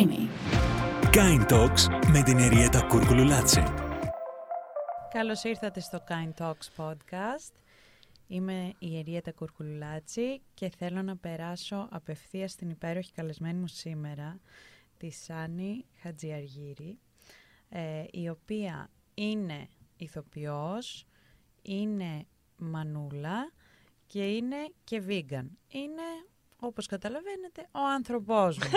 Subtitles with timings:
[0.00, 0.28] Γκρίνι.
[1.12, 3.64] Kind Talks με την Εριέτα Κουρκουλουλάτσε.
[5.12, 7.52] Καλώς ήρθατε στο Kind Talks podcast.
[8.26, 14.40] Είμαι η Εριέτα Κουρκουλουλάτση και θέλω να περάσω απευθείας στην υπέροχη καλεσμένη μου σήμερα,
[14.96, 16.98] τη Σάνι Χατζιαργύρη,
[17.68, 21.06] ε, η οποία είναι ηθοποιός,
[21.62, 22.26] είναι
[22.56, 23.52] μανούλα
[24.06, 25.46] και είναι και vegan.
[25.68, 26.08] Είναι,
[26.60, 28.70] όπως καταλαβαίνετε, ο άνθρωπός μου.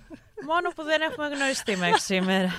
[0.50, 2.52] Μόνο που δεν έχουμε γνωριστεί μέχρι σήμερα.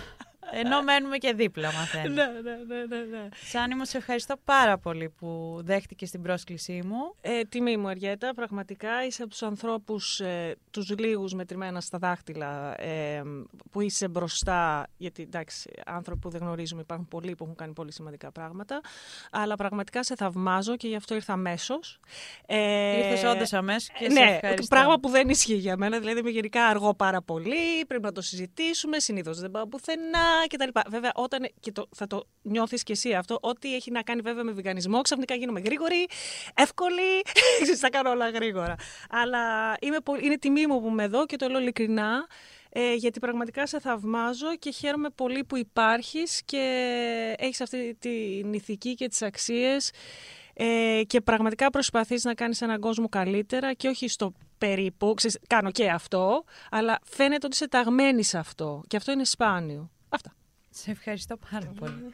[0.52, 2.24] Ενώ μένουμε και δίπλα, μαθαίνουμε.
[2.24, 3.30] Ναι, ναι, ναι, ναι, ναι.
[3.50, 7.16] Σάνι μου, σε ευχαριστώ πάρα πολύ που δέχτηκες την πρόσκλησή μου.
[7.22, 8.34] Ε, τιμή μου, Αριέτα.
[8.34, 13.22] Πραγματικά είσαι από τους ανθρώπους, ε, τους λίγους μετρημένα στα δάχτυλα, ε,
[13.72, 17.92] που είσαι μπροστά, γιατί εντάξει, άνθρωποι που δεν γνωρίζουμε υπάρχουν πολλοί που έχουν κάνει πολύ
[17.92, 18.82] σημαντικά πράγματα,
[19.32, 22.00] αλλά πραγματικά σε θαυμάζω και γι' αυτό ήρθα αμέσως.
[22.46, 24.76] Ε, Ήρθες όντως αμέσως και σε ναι, ευχαριστώ.
[24.76, 26.00] πράγμα που δεν ισχύει για μένα.
[26.00, 27.86] Δηλαδή είμαι γενικά αργό πάρα πολύ.
[27.88, 29.00] Πρέπει να το συζητήσουμε.
[29.00, 30.80] Συνήθως δεν πάω πουθενά κτλ.
[30.90, 31.50] Βέβαια, όταν.
[31.60, 35.02] και το, θα το νιώθεις κι εσύ αυτό, ό,τι έχει να κάνει βέβαια με βιγανισμό,
[35.02, 36.08] ξαφνικά γίνομαι γρήγορη,
[36.54, 37.22] εύκολη.
[37.62, 38.76] Ξέρεις, θα κάνω όλα γρήγορα.
[39.10, 42.28] Αλλά είμαι, πολύ- είναι τιμή μου που είμαι εδώ και το λέω ειλικρινά.
[42.74, 48.94] Ε, γιατί πραγματικά σε θαυμάζω και χαίρομαι πολύ που υπάρχεις και έχεις αυτή την ηθική
[48.96, 49.92] και τις αξίες
[50.54, 55.72] ε, και πραγματικά προσπαθείς να κάνεις έναν κόσμο καλύτερα και όχι στο περίπου, ξέρεις, κάνω
[55.72, 59.90] και αυτό, αλλά φαίνεται ότι είσαι ταγμένης σε αυτό και αυτό είναι σπάνιο.
[60.72, 60.84] Αυτά.
[60.84, 62.14] Σε ευχαριστώ πάρα πολύ.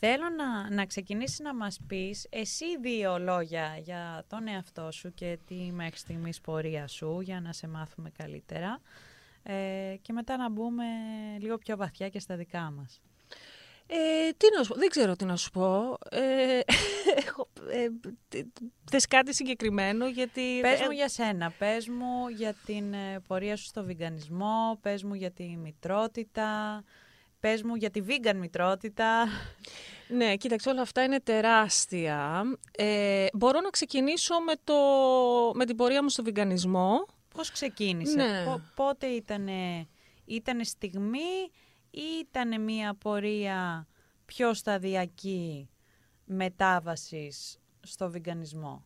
[0.00, 5.38] Θέλω να, να ξεκινήσεις να μας πεις εσύ δύο λόγια για τον εαυτό σου και
[5.46, 8.80] τη μέχρι στιγμής πορεία σου για να σε μάθουμε καλύτερα
[9.42, 10.84] ε, και μετά να μπούμε
[11.38, 13.00] λίγο πιο βαθιά και στα δικά μας.
[13.86, 15.98] Ε, τι να σου πω, δεν ξέρω τι να σου πω.
[16.10, 16.60] Ε,
[17.26, 17.88] έχω, ε,
[18.28, 18.46] τε-
[18.90, 20.60] θες κάτι συγκεκριμένο γιατί...
[20.60, 25.02] Πες ε, μου για σένα, πες μου για την ε, πορεία σου στο βιγκανισμό, πες
[25.02, 26.82] μου για τη μητρότητα,
[27.40, 29.26] πες μου για τη vegan μητρότητα.
[30.08, 32.42] Ναι, κοίταξε, όλα αυτά είναι τεράστια.
[32.70, 34.74] Ε, μπορώ να ξεκινήσω με, το,
[35.54, 37.06] με την πορεία μου στο βιγκανισμό.
[37.34, 38.44] Πώς ξεκίνησε, Ναι.
[38.44, 39.88] πο- πότε ήτανε,
[40.24, 41.50] ήτανε στιγμή
[41.90, 43.86] ή ήτανε μία πορεία
[44.26, 45.68] πιο σταδιακή
[46.24, 47.58] μετάβασης
[47.90, 48.84] στο βιγκανισμό.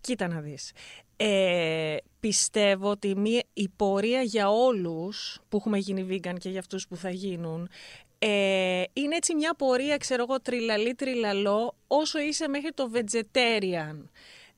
[0.00, 0.72] Κοίτα να δεις.
[1.16, 6.88] Ε, πιστεύω ότι μία, η πορεία για όλους που έχουμε γίνει vegan και για αυτούς
[6.88, 7.68] που θα γίνουν
[8.18, 14.02] ε, είναι έτσι μια πορεία, ξέρω εγώ, τριλαλή τριλαλό όσο είσαι μέχρι το vegetarian.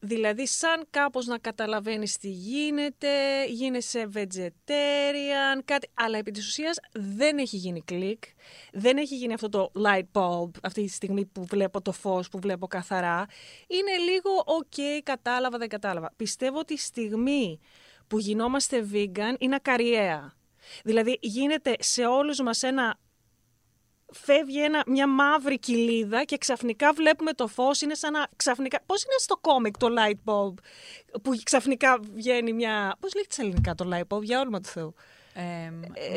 [0.03, 7.39] Δηλαδή σαν κάπως να καταλαβαίνεις τι γίνεται, γίνεσαι vegetarian, κάτι, αλλά επί της ουσίας δεν
[7.39, 8.25] έχει γίνει κλικ,
[8.73, 12.39] δεν έχει γίνει αυτό το light bulb αυτή τη στιγμή που βλέπω το φως, που
[12.39, 13.27] βλέπω καθαρά.
[13.67, 16.13] Είναι λίγο ok, κατάλαβα, δεν κατάλαβα.
[16.17, 17.61] Πιστεύω ότι η στιγμή
[18.07, 20.35] που γινόμαστε vegan είναι ακαριέα.
[20.85, 22.99] Δηλαδή γίνεται σε όλους μας ένα
[24.13, 28.81] φεύγει ένα, μια μαύρη κοιλίδα και ξαφνικά βλέπουμε το φως, είναι σαν να ξαφνικά...
[28.87, 30.55] Πώς είναι στο κόμικ το light bulb
[31.23, 32.97] που ξαφνικά βγαίνει μια...
[33.01, 34.95] Πώς λέγεται στα ελληνικά το light bulb, για όνομα του Θεού.
[35.41, 35.71] Ε,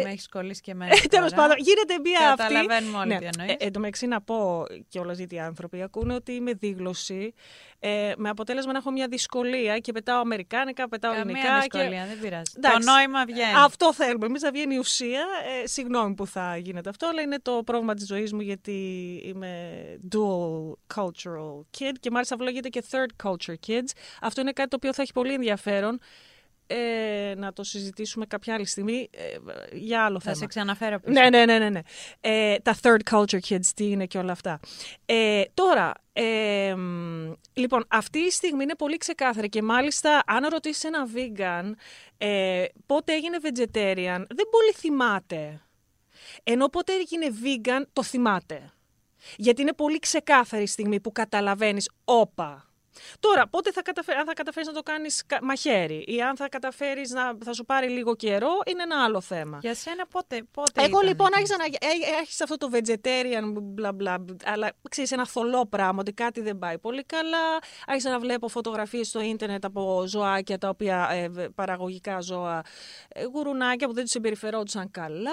[0.04, 1.42] με έχεις κολλήσει και εμένα Τέλος τώρα.
[1.42, 2.54] πάντων, γίνεται μια αυτή.
[2.54, 3.52] Καταλαβαίνουμε όλοι τι εννοείς.
[3.52, 7.34] Ε, εν τω μεταξύ να πω κιόλας γιατί οι άνθρωποι ακούνε ότι είμαι δίγλωση.
[7.80, 11.60] Ε, με αποτέλεσμα να έχω μια δυσκολία και πετάω αμερικάνικα, πετάω Καμία ελληνικά.
[11.60, 12.52] δυσκολία, δεν πειράζει.
[12.58, 12.80] Εντάξει.
[12.88, 13.54] Το νόημα βγαίνει.
[13.56, 14.26] Αυτό θέλουμε.
[14.26, 15.26] Εμείς να βγαίνει η ουσία.
[15.64, 18.72] Ε, συγγνώμη που θα γίνεται αυτό, αλλά είναι το πρόβλημα της ζωής μου γιατί
[19.26, 23.90] είμαι dual cultural kid και μάλιστα λέγεται και third culture kids.
[24.22, 26.00] Αυτό είναι κάτι το οποίο θα έχει πολύ ενδιαφέρον.
[26.68, 29.38] Ε, να το συζητήσουμε κάποια άλλη στιγμή ε,
[29.72, 30.36] για άλλο Θα θέμα.
[30.36, 31.20] σε ξαναφέρω πίσω.
[31.22, 31.70] Ναι, ναι, ναι, ναι.
[31.70, 31.82] ναι.
[32.22, 34.60] Ε, τα third culture kids, τι είναι και όλα αυτά.
[35.06, 40.84] Ε, τώρα, ε, μ, λοιπόν, αυτή η στιγμή είναι πολύ ξεκάθαρη και μάλιστα αν ρωτήσεις
[40.84, 41.72] ένα vegan
[42.18, 45.62] ε, πότε έγινε vegetarian, δεν πολύ θυμάται.
[46.44, 48.72] Ενώ πότε έγινε vegan, το θυμάται.
[49.36, 52.73] Γιατί είναι πολύ ξεκάθαρη η στιγμή που καταλαβαίνεις, όπα,
[53.20, 56.50] Τώρα, πότε θα καταφέρει, αν θα καταφέρεις να το κάνεις κα- μαχαίρι ή αν θα
[56.50, 59.58] καταφέρεις να θα σου πάρει λίγο καιρό, είναι ένα άλλο θέμα.
[59.62, 63.54] Για σένα πότε, πότε Εγώ ήταν λοιπόν εκεί; άρχισα να ε, έχεις αυτό το vegetarian
[63.62, 67.38] μπλα μπλα, αλλά ξέρεις ένα θολό πράγμα ότι κάτι δεν πάει πολύ καλά.
[67.88, 72.62] Άρχισα να βλέπω φωτογραφίες στο ίντερνετ από ζωάκια τα οποία ε, β- παραγωγικά ζώα,
[73.08, 75.32] ε, γουρουνάκια που δεν τους συμπεριφερόντουσαν καλά.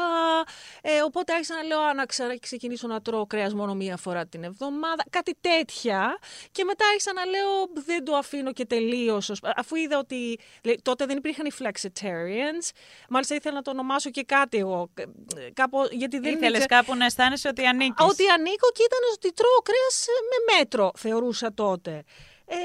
[0.83, 4.27] Ε, οπότε άρχισα να λέω α, να ξα- ξεκινήσω να τρώω κρέας μόνο μία φορά
[4.27, 5.05] την εβδομάδα.
[5.11, 6.19] Κάτι τέτοια.
[6.53, 9.31] Και μετά άρχισα να λέω δεν το αφήνω και τελείως.
[9.57, 12.71] Αφού είδα ότι λέει, τότε δεν υπήρχαν οι flexitarians.
[13.09, 14.91] Μάλιστα ήθελα να το ονομάσω και κάτι εγώ.
[14.97, 15.05] ε,
[15.53, 18.05] Κάπου, γιατί δεν Ήθελες ήξερα- κάπου να αισθάνεσαι ότι ανήκεις.
[18.07, 22.05] ότι ανήκω και ήταν ότι τρώω κρέας με μέτρο, θεωρούσα τότε.
[22.53, 22.57] Ε,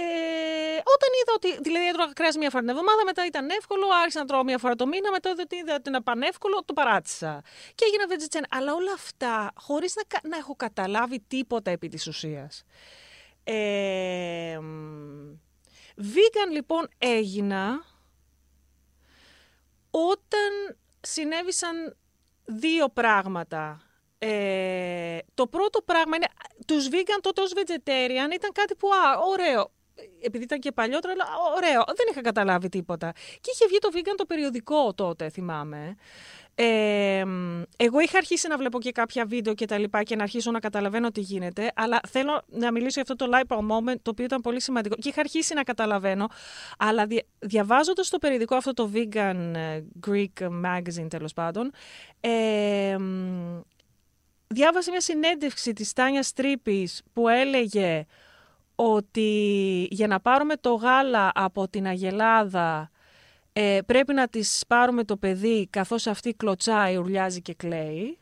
[0.95, 1.57] όταν είδα ότι.
[1.61, 4.75] Δηλαδή, έτρωγα κρέας μία φορά την εβδομάδα, μετά ήταν εύκολο, άρχισα να τρώω μία φορά
[4.75, 7.41] το μήνα, μετά ότι είδα ότι είναι πανεύκολο, το παράτησα.
[7.75, 8.47] Και έγινα vegetarian.
[8.57, 12.63] Αλλά όλα αυτά χωρίς να, κα- να έχω καταλάβει τίποτα επί της ουσίας.
[13.47, 15.37] Ε, μ,
[15.97, 17.85] vegan λοιπόν έγινα
[19.89, 21.95] όταν συνέβησαν
[22.45, 23.81] δύο πράγματα.
[24.17, 26.27] Ε, το πρώτο πράγμα είναι,
[26.67, 29.71] τους vegan τότε ως vegetarian ήταν κάτι που, α, ωραίο.
[30.21, 31.25] Επειδή ήταν και παλιότερα, αλλά
[31.55, 31.83] ωραίο.
[31.85, 33.11] Δεν είχα καταλάβει τίποτα.
[33.41, 35.95] Και είχε βγει το vegan το περιοδικό τότε, θυμάμαι.
[36.57, 40.23] Ε, μ, εγώ είχα αρχίσει να βλέπω και κάποια βίντεο και τα λοιπά και να
[40.23, 44.09] αρχίσω να καταλαβαίνω τι γίνεται, αλλά θέλω να μιλήσω για αυτό το light moment, το
[44.09, 44.95] οποίο ήταν πολύ σημαντικό.
[44.95, 46.27] Και είχα αρχίσει να καταλαβαίνω,
[46.77, 51.71] αλλά δια, διαβάζοντας το περιοδικό αυτό το vegan ε, Greek magazine τέλος πάντων,
[52.19, 53.59] ε, μ,
[54.47, 58.05] διάβασα μια συνέντευξη της Τάνια Τρίπης που έλεγε
[58.75, 59.29] ότι
[59.91, 62.89] για να πάρουμε το γάλα από την Αγελάδα
[63.57, 68.17] ε, πρέπει να της πάρουμε το παιδί καθώς αυτή κλωτσάει, ουρλιάζει και κλαίει.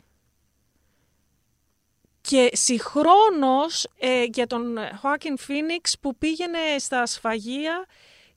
[2.22, 7.86] Και συγχρόνως ε, για τον Joaquin Phoenix που πήγαινε στα σφαγεία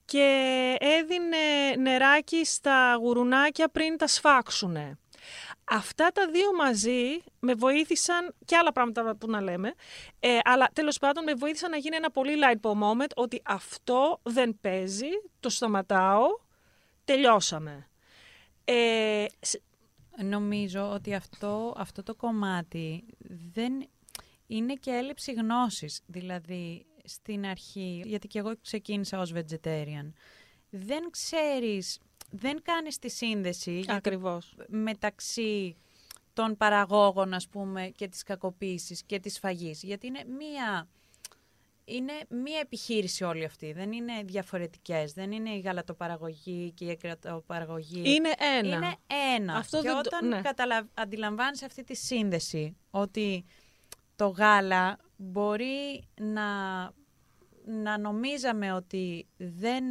[0.05, 4.99] και έδινε νεράκι στα γουρουνάκια πριν τα σφάξουνε.
[5.65, 9.75] Αυτά τα δύο μαζί με βοήθησαν και άλλα πράγματα που να λέμε,
[10.21, 14.59] ε, αλλά τέλος πάντων με βοήθησαν να γίνει ένα πολύ light moment ότι αυτό δεν
[14.61, 15.11] παίζει,
[15.41, 16.27] το σταματάω,
[17.07, 17.89] τελειώσαμε.
[18.65, 19.61] Ε, σ-
[20.25, 23.05] Νομίζω ότι αυτό, αυτό το κομμάτι
[23.53, 23.89] δεν
[24.47, 26.01] είναι και έλλειψη γνώσης.
[26.07, 30.13] Δηλαδή, στην αρχή, γιατί και εγώ ξεκίνησα ως vegetarian,
[30.71, 31.99] δεν ξέρεις,
[32.31, 34.55] δεν κάνεις τη σύνδεση γιατί ακριβώς.
[34.69, 35.77] μεταξύ
[36.33, 39.83] των παραγόγων, ας πούμε, και της κακοποίησης και της φαγής.
[39.83, 40.89] Γιατί είναι μία,
[41.89, 43.73] είναι μία επιχείρηση όλη αυτή.
[43.73, 45.13] Δεν είναι διαφορετικές.
[45.13, 48.03] Δεν είναι η γαλατοπαραγωγή και η εκρατοπαραγωγή.
[48.15, 48.77] Είναι ένα.
[48.77, 48.95] Είναι
[49.37, 49.55] ένα.
[49.57, 50.41] Αυτό και δεν το- όταν ναι.
[50.41, 50.89] καταλα...
[50.95, 53.45] αντιλαμβάνεις αυτή τη σύνδεση, ότι
[54.17, 56.45] το γάλα μπορεί να,
[57.65, 59.85] να νομίζαμε ότι δεν...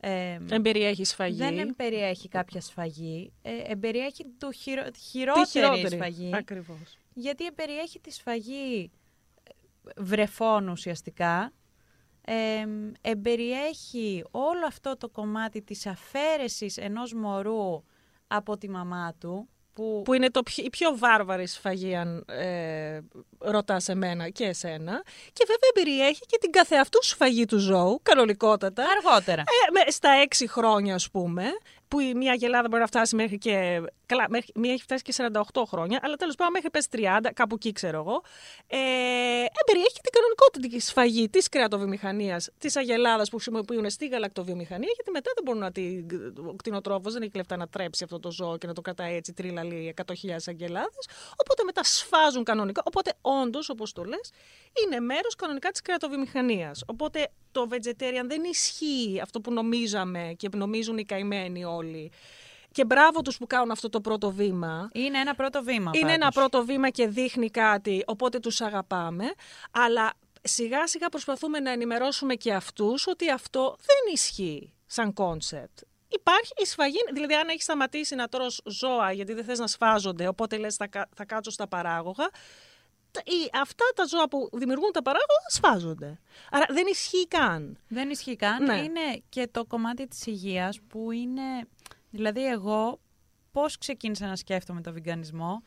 [0.00, 1.36] ε, Εμπεριέχει σφαγή.
[1.36, 4.90] δεν εμπεριέχει κάποια σφαγή, ε, εμπεριέχει του χειρο...
[4.90, 5.94] Τη χειρότερη, χειρότερη.
[5.94, 6.98] σφαγή, Ακριβώς.
[7.14, 8.97] γιατί εμπεριέχει τη σφαγή ε,
[9.96, 11.52] βρεφών ουσιαστικά,
[12.20, 12.64] ε,
[13.00, 17.84] εμπεριέχει όλο αυτό το κομμάτι της αφαίρεσης ενός μωρού
[18.26, 22.98] από τη μαμά του, που, Που είναι το πιο, η πιο βάρβαρη σφαγή αν ε,
[23.38, 25.02] ρωτάς εμένα και εσένα.
[25.32, 28.84] Και βέβαια περιέχει και την καθεαυτού σφαγή του ζώου, κανονικότατα.
[28.96, 29.40] αργότερα.
[29.40, 31.44] Ε, με- στα έξι χρόνια, ας πούμε,
[31.88, 33.82] που η μία γελάδα μπορεί να φτάσει μέχρι και.
[34.06, 35.14] Καλά, μέχρι, μία έχει φτάσει και
[35.52, 38.22] 48 χρόνια, αλλά τέλος πάντων μέχρι πες 30, κάπου εκεί ξέρω εγώ.
[38.66, 38.76] Ε,
[39.60, 45.30] εμπεριέχει και την κανονικότητα σφαγή της κρεατοβιομηχανίας, της αγελάδας που χρησιμοποιούν στη γαλακτοβιομηχανία, γιατί μετά
[45.34, 46.06] δεν μπορούν να την.
[46.48, 49.32] Ο κτηνοτρόφος δεν έχει λεφτά να τρέψει αυτό το ζώο και να το κρατάει έτσι
[49.32, 50.12] τρίλαλη 100.000
[50.46, 51.08] αγελάδες.
[51.36, 52.82] Οπότε μετά σφάζουν κανονικά.
[52.84, 54.32] Οπότε όντως, όπως το λες,
[54.84, 56.82] είναι μέρος κανονικά της κρεατοβιομηχανίας.
[56.86, 57.28] Οπότε
[57.60, 62.12] το vegetarian δεν ισχύει αυτό που νομίζαμε και νομίζουν οι καημένοι όλοι.
[62.72, 64.88] Και μπράβο τους που κάνουν αυτό το πρώτο βήμα.
[64.92, 65.90] Είναι ένα πρώτο βήμα.
[65.94, 66.34] Είναι ένα πάντως.
[66.34, 69.24] πρώτο βήμα και δείχνει κάτι, οπότε τους αγαπάμε.
[69.70, 70.12] Αλλά
[70.42, 75.78] σιγά σιγά προσπαθούμε να ενημερώσουμε και αυτούς ότι αυτό δεν ισχύει σαν concept.
[76.08, 80.28] Υπάρχει η σφαγή, δηλαδή αν έχεις σταματήσει να τρως ζώα γιατί δεν θες να σφάζονται,
[80.28, 82.30] οπότε λες θα, κα- θα κάτσω στα παράγωγα, τα-
[83.24, 86.18] οι- αυτά τα ζώα που δημιουργούν τα παράγωγα σφάζονται.
[86.50, 87.78] Άρα δεν ισχύει καν.
[87.88, 88.64] Δεν ισχύει καν.
[88.64, 88.76] Ναι.
[88.76, 91.42] Είναι και το κομμάτι της υγείας που είναι...
[92.10, 93.00] Δηλαδή εγώ
[93.52, 95.62] πώς ξεκίνησα να σκέφτομαι το βιγκανισμό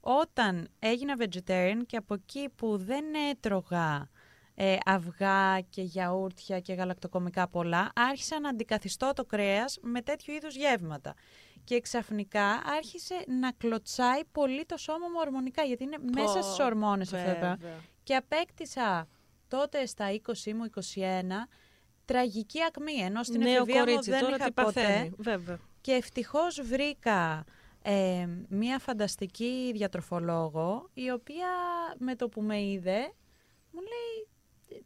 [0.00, 4.08] όταν έγινα vegetarian και από εκεί που δεν έτρωγα
[4.54, 10.54] ε, αυγά και γιαούρτια και γαλακτοκομικά πολλά, άρχισα να αντικαθιστώ το κρέας με τέτοιου είδους
[10.56, 11.14] γεύματα.
[11.64, 17.12] Και ξαφνικά άρχισε να κλωτσάει πολύ το σώμα μου ορμονικά, γιατί είναι μέσα στις ορμόνες
[17.12, 17.56] αυτά τα πράγματα.
[17.60, 17.80] Βέβαια.
[18.02, 19.08] Και απέκτησα
[19.48, 21.48] τότε στα 20 μου, 21,
[22.04, 24.72] τραγική ακμή, ενώ στην Νέο εφηβεία μου κορίτσι, δεν τώρα είχα τι ποτέ.
[24.72, 25.12] παθαίνει.
[25.18, 25.58] Βέβαια.
[25.80, 27.44] Και ευτυχώς βρήκα
[27.82, 31.48] ε, μία φανταστική διατροφολόγο, η οποία
[31.98, 32.98] με το που με είδε,
[33.70, 34.28] μου λέει,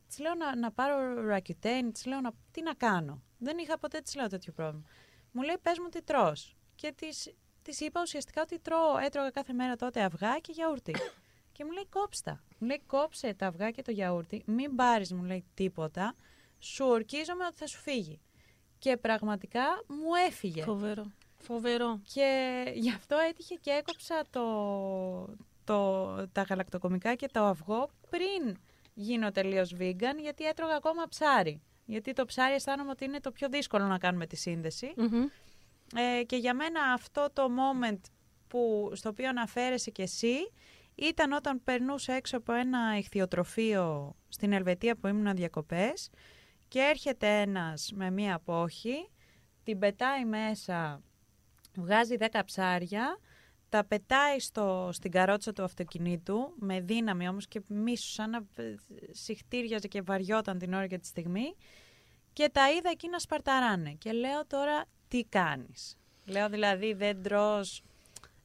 [0.09, 0.95] της λέω να, να πάρω
[1.31, 3.23] Roaccutane, της λέω να, τι να κάνω.
[3.39, 4.85] Δεν είχα ποτέ της λέω τέτοιο πρόβλημα.
[5.33, 6.57] Μου λέει, πες μου τι τρως.
[6.81, 7.33] Και της,
[7.63, 10.95] της είπα ουσιαστικά ότι τρώω, έτρωγα κάθε μέρα τότε αυγά και γιαούρτι.
[11.55, 12.43] και μου λέει, κόψτα.
[12.59, 16.15] Μου λέει, κόψε τα αυγά και το γιαούρτι, μην πάρεις, μου λέει, τίποτα,
[16.59, 18.21] σου ορκίζομαι ότι θα σου φύγει.
[18.79, 20.63] Και πραγματικά μου έφυγε.
[20.63, 21.13] Φοβερό.
[21.39, 22.01] Φοβερό.
[22.15, 24.45] Και γι' αυτό έτυχε και έκοψα το,
[25.65, 28.57] το, τα γαλακτοκομικά και το αυγό πριν
[28.95, 31.63] γίνω τελείως vegan, γιατί έτρωγα ακόμα ψάρι.
[31.85, 35.27] Γιατί το ψάρι αισθάνομαι ότι είναι το πιο δύσκολο να κάνουμε τη συνδεση Μμμ.
[35.97, 38.01] Ε, και για μένα αυτό το moment
[38.49, 40.37] που, στο οποίο αναφέρεσαι κι εσύ
[40.95, 46.11] ήταν όταν περνούσε έξω από ένα ηχθειοτροφείο στην Ελβετία που ήμουν διακοπές
[46.69, 49.11] και έρχεται ένας με μία απόχη,
[49.63, 51.03] την πετάει μέσα,
[51.77, 53.19] βγάζει 10 ψάρια,
[53.69, 58.75] τα πετάει στο, στην καρότσα του αυτοκινήτου, με δύναμη όμως και μίσου, σαν να ε,
[59.11, 61.55] συχτήριαζε και βαριόταν την ώρα και τη στιγμή
[62.33, 63.93] και τα είδα εκεί να σπαρταράνε.
[63.93, 65.99] Και λέω τώρα τι κάνεις.
[66.25, 67.83] Λέω δηλαδή δεν τρως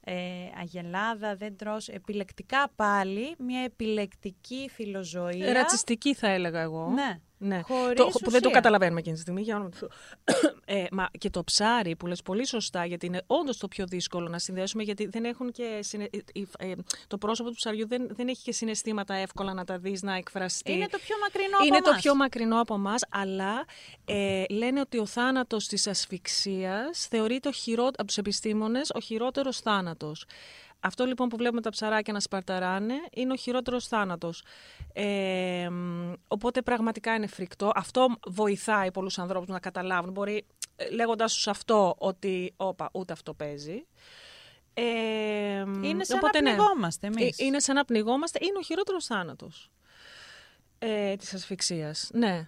[0.04, 0.14] ε,
[0.60, 5.54] αγελάδα, δεν τρως επιλεκτικά πάλι, μια επιλεκτική φιλοζωία.
[5.54, 6.88] Ρατσιστική θα έλεγα εγώ.
[6.88, 7.20] Ναι.
[7.46, 7.62] Ναι.
[7.62, 8.50] Χωρίς Το, που δεν το ουσία.
[8.50, 9.42] καταλαβαίνουμε εκείνη τη στιγμή.
[9.42, 9.90] Για όνομα του Θεού.
[10.66, 14.28] ε, μα και το ψάρι που λες πολύ σωστά, γιατί είναι όντως το πιο δύσκολο
[14.30, 16.04] να συνδέσουμε, γιατί δεν έχουν και συνε...
[16.58, 16.74] ε, ε,
[17.08, 20.72] το πρόσωπο του ψαριού δεν, δεν έχει και συναισθήματα εύκολα να τα δεις, να εκφραστεί.
[20.72, 22.02] Είναι το πιο μακρινό Είναι από το εμάς.
[22.02, 23.66] πιο μακρινό από εμάς, αλλά
[24.06, 27.86] ε, λένε ότι ο θάνατος της ασφυξίας θεωρείται ο χειρό...
[27.86, 30.26] από τους επιστήμονες ο χειρότερος θάνατος.
[30.86, 34.44] Αυτό λοιπόν που βλέπουμε τα ψαράκια να σπαρταράνε είναι ο χειρότερος θάνατος.
[34.94, 37.72] Ε, μ, οπότε πραγματικά είναι φρικτό.
[37.76, 40.12] Αυτό βοηθάει πολλούς ανθρώπους να καταλάβουν.
[40.12, 43.86] Μπορεί ε, λέγοντάς τους αυτό ότι όπα ούτε αυτό παίζει.
[44.74, 44.84] Ε,
[45.66, 46.56] μ, Είναι σαν οπότε, να ναι.
[46.56, 47.40] πνιγόμαστε εμείς.
[47.40, 48.40] Ε, Είναι σαν να πνιγόμαστε.
[48.42, 49.72] Είναι ο χειρότερος θάνατος
[50.80, 52.10] ε, της ασφυξίας.
[52.14, 52.48] Ναι.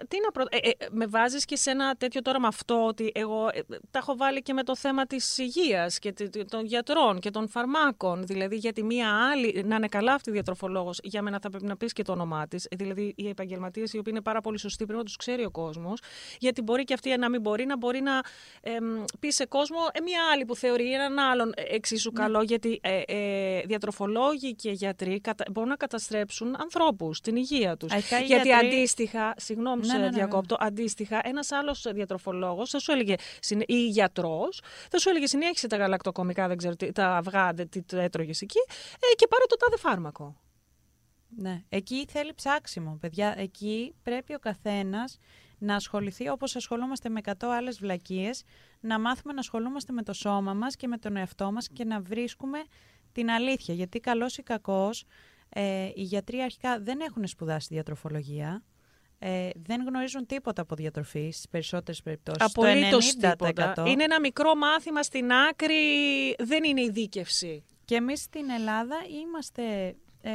[0.00, 0.44] Ε, τι να, τι να προ...
[0.48, 3.60] ε, ε, με βάζεις και σε ένα τέτοιο τώρα με αυτό ότι εγώ ε,
[3.90, 7.30] τα έχω βάλει και με το θέμα της υγείας και τε- τε- των γιατρών και
[7.30, 8.26] των φαρμάκων.
[8.26, 11.76] Δηλαδή γιατί μία άλλη, να είναι καλά αυτή η διατροφολόγος, για μένα θα πρέπει να
[11.76, 12.64] πεις και το όνομά της.
[12.64, 15.50] Ε, Δηλαδή οι επαγγελματίες οι οποίοι είναι πάρα πολύ σωστοί πρέπει να τους ξέρει ο
[15.50, 16.00] κόσμος.
[16.38, 18.20] Γιατί μπορεί και αυτή να μην μπορεί, να μπορεί να
[18.60, 22.42] εμ, πει σε κόσμο ε, μία άλλη που θεωρεί έναν άλλον ε, εξίσου καλό.
[22.42, 25.44] Γιατί ε, ε, διατροφολόγοι και γιατροί κατα...
[25.52, 27.92] μπορούν να καταστρέψουν ανθρώπους, την υγεία τους.
[27.92, 31.86] Αρχικά οι Γιατί γιατροί- αντίστοιχα, συγγνώμη Ναι, που σε ναι, ναι, διακόπτω, αντίστοιχα ένας άλλος
[31.92, 34.60] διατροφολόγος θα σου έλεγε, συνε- ή γιατρός,
[34.90, 38.40] θα σου έλεγε συνέχισε τα γαλακτοκομικά, δεν ξέρω τι, τα αυγά, δεν- τι το έτρωγες
[38.42, 38.58] εκεί
[38.94, 40.36] ε, και πάρε το τάδε φάρμακο.
[41.36, 41.62] Ναι.
[41.68, 43.34] Εκεί θέλει ψάξιμο, παιδιά.
[43.36, 45.18] Εκεί πρέπει ο καθένας
[45.58, 48.42] να ασχοληθεί όπως ασχολούμαστε με 100 άλλες βλακίες,
[48.80, 52.00] να μάθουμε να ασχολούμαστε με το σώμα μας και με τον εαυτό μας και να
[52.00, 52.58] βρίσκουμε
[53.12, 53.74] την αλήθεια.
[53.74, 55.04] Γιατί καλός ή κακός,
[55.48, 58.62] ε, οι γιατροί αρχικά δεν έχουν σπουδάσει διατροφολογία,
[59.26, 62.52] ε, δεν γνωρίζουν τίποτα από διατροφή στις περισσότερες περιπτώσεις.
[62.52, 63.46] Το Απολύτως 90%.
[63.46, 63.84] τίποτα.
[63.86, 65.74] Είναι ένα μικρό μάθημα στην άκρη,
[66.38, 67.64] δεν είναι ειδίκευση.
[67.84, 70.30] Και εμείς στην Ελλάδα είμαστε ε,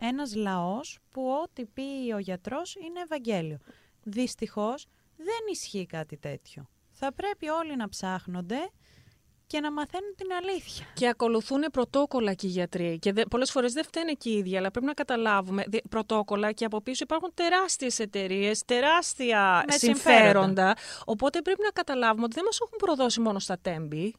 [0.00, 3.58] ένας λαός που ό,τι πει ο γιατρός είναι Ευαγγέλιο.
[4.02, 6.68] Δυστυχώς δεν ισχύει κάτι τέτοιο.
[6.90, 8.70] Θα πρέπει όλοι να ψάχνονται
[9.50, 10.86] και να μαθαίνουν την αλήθεια.
[10.94, 12.98] Και ακολουθούν πρωτόκολλα και οι γιατροί.
[12.98, 16.52] Και δε, πολλές φορές δεν φταίνε και οι ίδιοι, αλλά πρέπει να καταλάβουμε δι- πρωτόκολλα
[16.52, 20.22] και από πίσω υπάρχουν τεράστιες εταιρείες, τεράστια Με συμφέροντα.
[20.22, 20.76] συμφέροντα.
[21.04, 24.14] Οπότε πρέπει να καταλάβουμε ότι δεν μας έχουν προδώσει μόνο στα τέμπη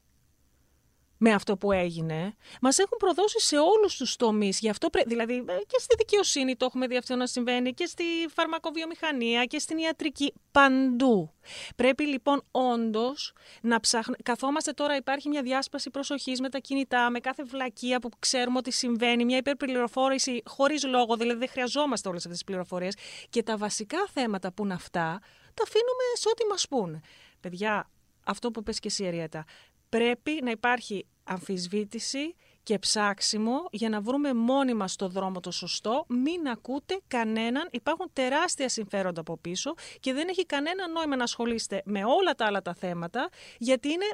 [1.23, 2.35] με αυτό που έγινε.
[2.61, 4.59] Μας έχουν προδώσει σε όλους τους τομείς.
[4.59, 7.85] Γι' αυτό πρέ- δηλαδή ε, και στη δικαιοσύνη το έχουμε δει αυτό να συμβαίνει και
[7.85, 10.33] στη φαρμακοβιομηχανία και στην ιατρική.
[10.51, 11.33] Παντού.
[11.75, 14.17] Πρέπει λοιπόν όντως να ψάχνουμε.
[14.23, 18.71] Καθόμαστε τώρα, υπάρχει μια διάσπαση προσοχής με τα κινητά, με κάθε βλακεία που ξέρουμε ότι
[18.71, 22.95] συμβαίνει, μια υπερπληροφόρηση χωρίς λόγο, δηλαδή δεν χρειαζόμαστε όλες αυτές τις πληροφορίες.
[23.29, 25.19] Και τα βασικά θέματα που είναι αυτά,
[25.53, 27.01] τα αφήνουμε σε ό,τι μας πούν.
[27.39, 27.89] Παιδιά,
[28.25, 29.45] αυτό που πες και εσύ, Εριέτα,
[29.89, 36.05] πρέπει να υπάρχει αμφισβήτηση και ψάξιμο για να βρούμε μόνοι μας το δρόμο το σωστό.
[36.07, 37.67] Μην ακούτε κανέναν.
[37.71, 42.45] Υπάρχουν τεράστια συμφέροντα από πίσω και δεν έχει κανένα νόημα να ασχολείστε με όλα τα
[42.45, 44.05] άλλα τα θέματα, γιατί είναι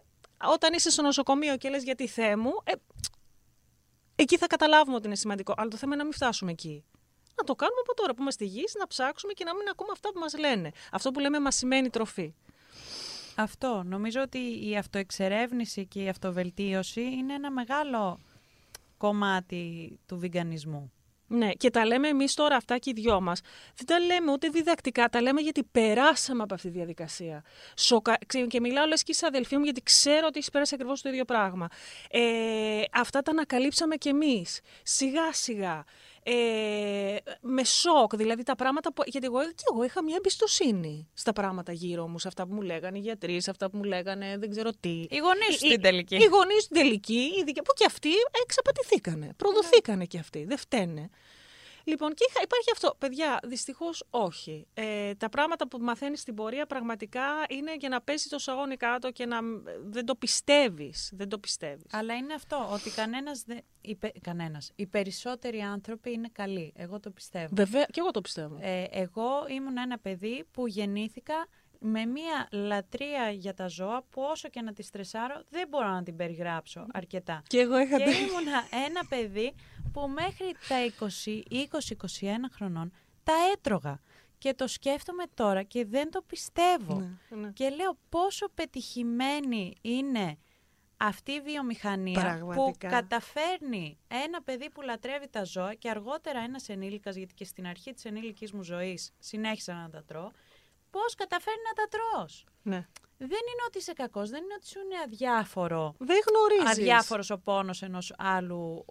[0.44, 2.72] όταν είσαι στο νοσοκομείο και λες γιατί Θεέ μου, ε,
[4.16, 5.54] εκεί θα καταλάβουμε ότι είναι σημαντικό.
[5.58, 6.84] Αλλά το θέμα είναι να μην φτάσουμε εκεί.
[7.36, 10.12] Να το κάνουμε από τώρα που είμαστε γης, να ψάξουμε και να μην ακούμε αυτά
[10.12, 10.72] που μας λένε.
[10.92, 12.34] Αυτό που λέμε μας σημαίνει τροφή.
[13.40, 13.84] Αυτό.
[13.86, 18.20] Νομίζω ότι η αυτοεξερεύνηση και η αυτοβελτίωση είναι ένα μεγάλο
[18.98, 20.92] κομμάτι του βιγκανισμού.
[21.30, 23.42] Ναι, και τα λέμε εμείς τώρα αυτά και οι δυο μας.
[23.76, 27.44] Δεν τα λέμε ούτε διδακτικά, τα λέμε γιατί περάσαμε από αυτή τη διαδικασία.
[27.76, 28.18] Σοκα...
[28.26, 31.10] ξέρω, Και μιλάω λες και είσαι αδελφή μου, γιατί ξέρω ότι έχει περάσει ακριβώς το
[31.10, 31.68] ίδιο πράγμα.
[32.10, 34.60] Ε, αυτά τα ανακαλύψαμε κι εμείς.
[34.84, 35.84] Σιγά σιγά.
[36.30, 39.04] Ε, με σοκ, δηλαδή τα πράγματα που.
[39.06, 42.62] Γιατί εγώ, και εγώ είχα μια εμπιστοσύνη στα πράγματα γύρω μου, σε αυτά που μου
[42.62, 44.90] λέγανε οι γιατροί, σε αυτά που μου λέγανε δεν ξέρω τι.
[44.90, 46.16] Οι γονείς σου Οι- στην τελική.
[46.16, 48.10] Οι γονείς στην τελική, οι δικαι- που και αυτοί
[48.44, 49.30] εξαπατηθήκανε.
[49.38, 50.46] Προδοθήκανε κι αυτοί.
[50.46, 51.10] Δεν φταίνε.
[51.88, 52.96] Λοιπόν, και είχα- υπάρχει αυτό.
[52.98, 54.68] Παιδιά, δυστυχώς όχι.
[54.74, 59.12] Ε, τα πράγματα που μαθαίνεις στην πορεία πραγματικά είναι για να πέσεις το σαγόνι κάτω
[59.12, 59.38] και να
[59.84, 61.10] δεν το πιστεύεις.
[61.14, 61.86] Δεν το πιστεύεις.
[61.92, 63.60] Αλλά είναι αυτό, ότι κανένας, δεν...
[63.82, 64.72] οι, πε- κανένας.
[64.76, 66.74] οι περισσότεροι άνθρωποι είναι καλοί.
[66.76, 67.48] Εγώ το πιστεύω.
[67.52, 68.58] Βέβαια, και εγώ το πιστεύω.
[68.62, 71.48] Ε, εγώ ήμουν ένα παιδί που γεννήθηκα
[71.80, 76.04] με μία λατρεία για τα ζώα που όσο και να τη στρεσάρω δεν μπορώ να
[76.04, 77.44] την περιγράψω αρκετά.
[77.48, 79.54] Και εγώ είχα Και ήμουνα ένα παιδί
[79.94, 81.42] που μέχρι τα 20,
[82.22, 82.92] 20-21 χρονών
[83.24, 84.00] τα έτρωγα.
[84.38, 87.00] Και το σκέφτομαι τώρα και δεν το πιστεύω.
[87.00, 87.52] Ναι, ναι.
[87.52, 90.38] Και λέω πόσο πετυχημένη είναι
[90.98, 92.88] αυτή η βιομηχανία που Πραγματικά.
[92.90, 97.94] καταφέρνει ένα παιδί που λατρεύει τα ζώα και αργότερα ένας ενήλικας, γιατί και στην αρχή
[97.94, 100.32] της ενήλικης μου ζωής συνέχισα να τα τρώω,
[101.02, 102.46] πώς καταφέρνει να τα τρως.
[102.62, 102.88] ναι.
[103.20, 106.80] Δεν είναι ότι είσαι κακός, δεν είναι ότι σου είναι αδιάφορο Δεν γνωρίζεις.
[106.80, 108.86] αδιάφορος ο πόνος ενός άλλου,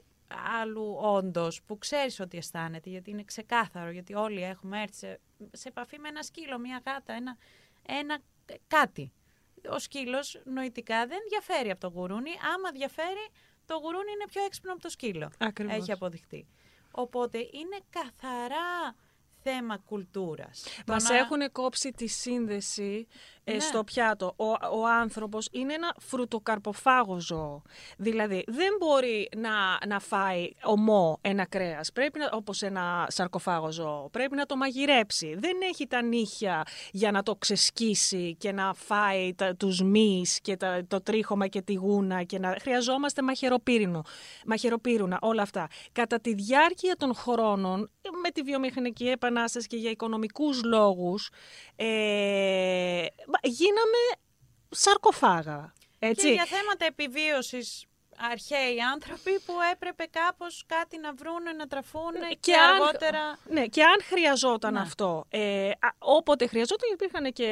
[0.60, 5.20] άλλου όντως που ξέρεις ότι αισθάνεται γιατί είναι ξεκάθαρο, γιατί όλοι έχουμε έρθει σε,
[5.52, 7.36] σε επαφή με ένα σκύλο, μια γάτα, ένα,
[7.86, 8.18] ένα
[8.66, 9.12] κάτι.
[9.70, 13.28] Ο σκύλος νοητικά δεν διαφέρει από το γουρούνι, άμα διαφέρει
[13.66, 15.30] το γουρούνι είναι πιο έξυπνο από το σκύλο.
[15.38, 15.76] Ακριβώς.
[15.76, 16.46] Έχει αποδειχτεί.
[16.90, 18.94] Οπότε είναι καθαρά
[19.50, 20.62] θέμα κουλτούρας.
[20.84, 23.60] Το Μας να- έχουν κόψει τη σύνδεση ε, Ναι.
[23.60, 24.34] στο πιάτο.
[24.36, 27.62] Ο, ο άνθρωπος είναι ένα φρουτοκαρποφάγο ζώο.
[27.96, 34.08] Δηλαδή δεν μπορεί να, να φάει ομό ένα κρέας, πρέπει να, όπως ένα σαρκοφάγο ζώο.
[34.12, 35.34] Πρέπει να το μαγειρέψει.
[35.38, 40.56] Δεν έχει τα νύχια για να το ξεσκίσει και να φάει τα, τους μυς και
[40.56, 44.02] τα, το τρίχωμα και τη γούνα και να χρειαζόμαστε μαχαιροπύρινο,
[44.46, 45.68] μαχαιροπύρουνα, όλα αυτά.
[45.92, 47.90] Κατά τη διάρκεια των χρόνων,
[48.22, 51.30] με τη βιομηχανική επανάσταση και για οικονομικούς λόγους,
[51.76, 53.04] ε,
[53.42, 53.98] γίναμε
[54.70, 55.72] σαρκοφάγα.
[55.98, 56.26] Έτσι.
[56.26, 57.86] Και για θέματα επιβίωσης
[58.32, 63.38] αρχαίοι άνθρωποι που έπρεπε κάπως κάτι να βρούνε, να τραφούνε και, και αν- αργότερα...
[63.48, 64.80] Ναι, και αν χρειαζόταν Ναι.
[64.80, 67.44] αυτό, ε, α, όποτε χρειαζόταν υπήρχαν και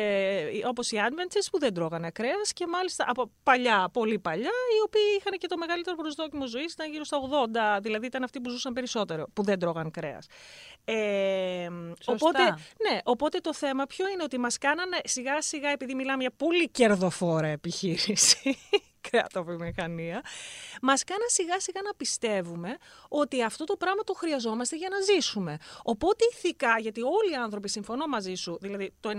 [0.63, 4.81] ε, όπως οι Adventists που δεν τρώγανε κρέας και μάλιστα από παλιά, πολύ παλιά, οι
[4.87, 7.19] οποίοι είχαν και το μεγαλύτερο προσδόκιμο ζωής, ήταν γύρω στα
[7.77, 10.27] 80, δηλαδή ήταν αυτοί που ζούσαν περισσότερο, που δεν τρώγαν κρέας.
[10.85, 11.69] Ε,
[12.05, 12.43] οπότε,
[12.89, 16.69] ναι, οπότε το θέμα ποιο είναι ότι μας κάνανε σιγά σιγά, επειδή μιλάμε για πολύ
[16.69, 18.59] κερδοφόρα επιχείρηση,
[19.11, 20.23] κρεατοβιομηχανία,
[20.83, 22.77] μας κάναν σιγά σιγά να πιστεύουμε
[23.09, 25.57] ότι αυτό το πράγμα το χρειαζόμαστε για να ζήσουμε.
[25.83, 29.13] Οπότε ηθικά, γιατί όλοι οι άνθρωποι, συμφωνώ μαζί σου, δηλαδή το 90%,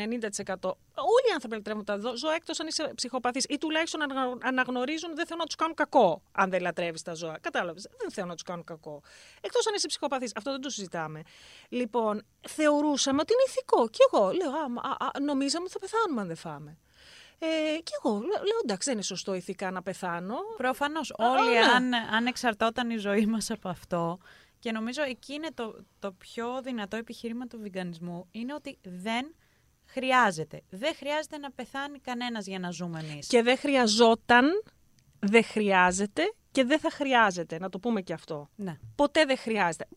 [0.96, 5.16] όλοι οι άνθρωποι λατρεύουν τα δο- ζώα εκτός αν είσαι ψυχοπαθής ή τουλάχιστον ανα- αναγνωρίζουν
[5.16, 7.38] δεν θέλουν να τους κάνουν κακό αν δεν λατρεύεις τα ζώα.
[7.42, 9.02] Κατάλαβες, δεν θέλουν να τους κάνουν κακό.
[9.42, 11.22] Εκτός αν είσαι ψυχοπαθής, αυτό δεν το συζητάμε.
[11.70, 13.88] Λοιπόν, θεωρούσαμε ότι είναι ηθικό.
[13.90, 16.78] Και εγώ λέω, α, α, α, νομίζαμε ότι θα πεθάνουμε αν δεν φάμε.
[17.40, 20.36] Ε, και εγώ λέω, λέω, εντάξει, δεν είναι σωστό ηθικά να πεθάνω.
[20.58, 21.60] Προφανώς Α, όλοι ναι.
[21.60, 24.20] αν, αν εξαρτώταν η ζωή μας από αυτό
[24.66, 29.36] και νομίζω εκεί είναι το, το πιο δυνατό επιχείρημα του βιγκανισμού είναι ότι δεν
[29.86, 30.62] χρειάζεται.
[30.70, 33.28] Δεν χρειάζεται να πεθάνει κανένας για να ζούμε εμείς.
[33.28, 34.46] Και δεν χρειαζόταν,
[35.20, 36.24] δεν χρειάζεται
[36.56, 38.50] και δεν θα χρειάζεται, να το πούμε και αυτό.
[38.56, 38.78] Ναι.
[38.96, 39.88] Ποτέ δεν χρειάζεται.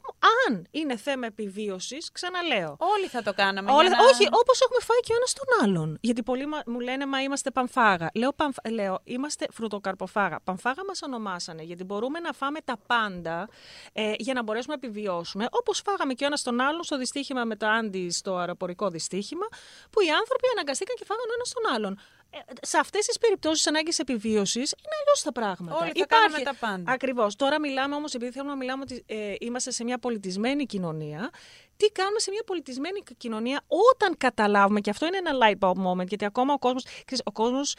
[0.49, 2.77] Αν είναι θέμα επιβίωσης, ξαναλέω.
[2.79, 3.71] Όλοι θα το κάναμε.
[3.71, 4.05] Όλα- για να...
[4.05, 5.99] Όχι, όπως έχουμε φάει και ο ένας τον άλλον.
[6.01, 8.11] Γιατί πολλοί μα- μου λένε, Μα είμαστε πανφάγα.
[8.15, 10.41] Λέω, «Πανφ- λέω είμαστε φρουτοκαρποφάγα.
[10.45, 13.49] Πανφάγα μας ονομάσανε, γιατί μπορούμε να φάμε τα πάντα
[13.93, 15.47] ε, για να μπορέσουμε να επιβιώσουμε.
[15.51, 19.47] Όπως φάγαμε και ο ένας τον άλλον στο δυστύχημα με το Άντι, στο αεροπορικό δυστύχημα,
[19.91, 21.99] που οι άνθρωποι αναγκαστήκαν και φάγανε ο ένας τον άλλον.
[22.31, 25.77] Ε, σε αυτές τις περιπτώσεις ανάγκης επιβίωσης είναι αλλιώς τα πράγματα.
[25.77, 26.93] Όλοι θα κάναμε τα πάντα.
[26.93, 27.37] Ακριβώς.
[27.37, 31.31] Τώρα μιλάμε όμως, επειδή θέλουμε να μιλάμε ότι ε, είμαστε σε μια πολιτισμένη κοινωνία,
[31.77, 33.61] τι κάνουμε σε μια πολιτισμένη κοινωνία
[33.95, 37.33] όταν καταλάβουμε, και αυτό είναι ένα light bulb moment, γιατί ακόμα ο κόσμος, ξέρεις, ο
[37.33, 37.75] κόσμος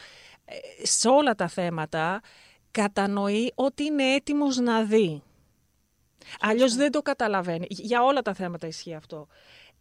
[0.46, 2.22] ε, σε όλα τα θέματα
[2.72, 5.24] κατανοεί ότι είναι έτοιμος να δει.
[6.40, 7.66] Αλλιώς δεν το καταλαβαίνει.
[7.70, 9.28] Για όλα τα θέματα ισχύει αυτό.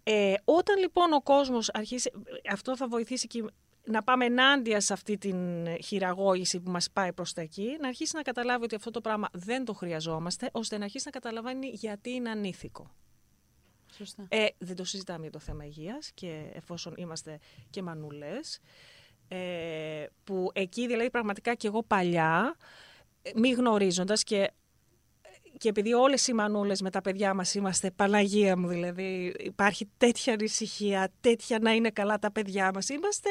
[0.03, 2.11] Ε, όταν λοιπόν ο κόσμος αρχίσει,
[2.53, 3.45] αυτό θα βοηθήσει και
[3.91, 8.17] να πάμε ενάντια σε αυτή την χειραγώγηση που μας πάει προς τα εκεί, να αρχίσει
[8.17, 12.11] να καταλάβει ότι αυτό το πράγμα δεν το χρειαζόμαστε, ώστε να αρχίσει να καταλαβαίνει γιατί
[12.11, 12.91] είναι ανήθικο.
[13.93, 14.27] Σωστά.
[14.29, 17.39] Ε, δεν το συζητάμε για το θέμα υγείας και εφόσον είμαστε
[17.71, 18.61] και μανούλες,
[19.29, 22.57] ε, που εκεί δηλαδή πραγματικά και εγώ παλιά,
[23.23, 24.51] ε, μη γνωρίζοντας και,
[25.59, 30.33] και επειδή όλες οι μανούλες με τα παιδιά μας είμαστε Παναγία μου δηλαδή, υπάρχει τέτοια
[30.33, 33.31] ανησυχία, τέτοια να είναι καλά τα παιδιά μας, είμαστε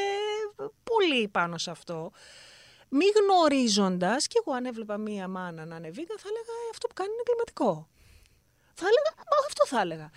[0.83, 2.11] πολύ πάνω σε αυτό.
[2.89, 6.87] Μη γνωρίζοντας, και εγώ αν έβλεπα μία μάνα να είναι vegan, θα έλεγα «Ε, αυτό
[6.87, 7.87] που κάνει είναι εγκληματικό.
[8.73, 10.09] Θα έλεγα, «Μα αυτό θα έλεγα.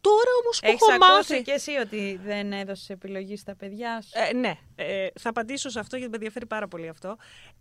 [0.00, 1.42] Τώρα όμως που Έχεις έχω ακούσει μάθει...
[1.42, 5.78] και εσύ ότι δεν έδωσες επιλογή στα παιδιά σου; Ε, ναι, ε, θα απαντήσω σε
[5.78, 7.16] αυτό γιατί με ενδιαφέρει πάρα πολύ αυτό.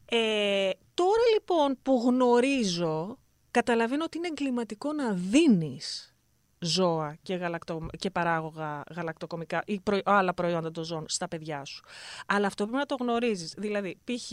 [0.10, 3.18] Ε, τώρα λοιπόν που γνωρίζω,
[3.58, 6.16] καταλαβαίνω ότι είναι εγκληματικό να δίνεις
[6.60, 7.86] ζώα και, γαλακτο...
[7.98, 10.00] και παράγωγα γαλακτοκομικά ή προ...
[10.04, 11.84] άλλα προϊόντα των ζώων στα παιδιά σου.
[12.26, 13.54] Αλλά αυτό πρέπει να το γνωρίζεις.
[13.58, 14.32] Δηλαδή, π.χ.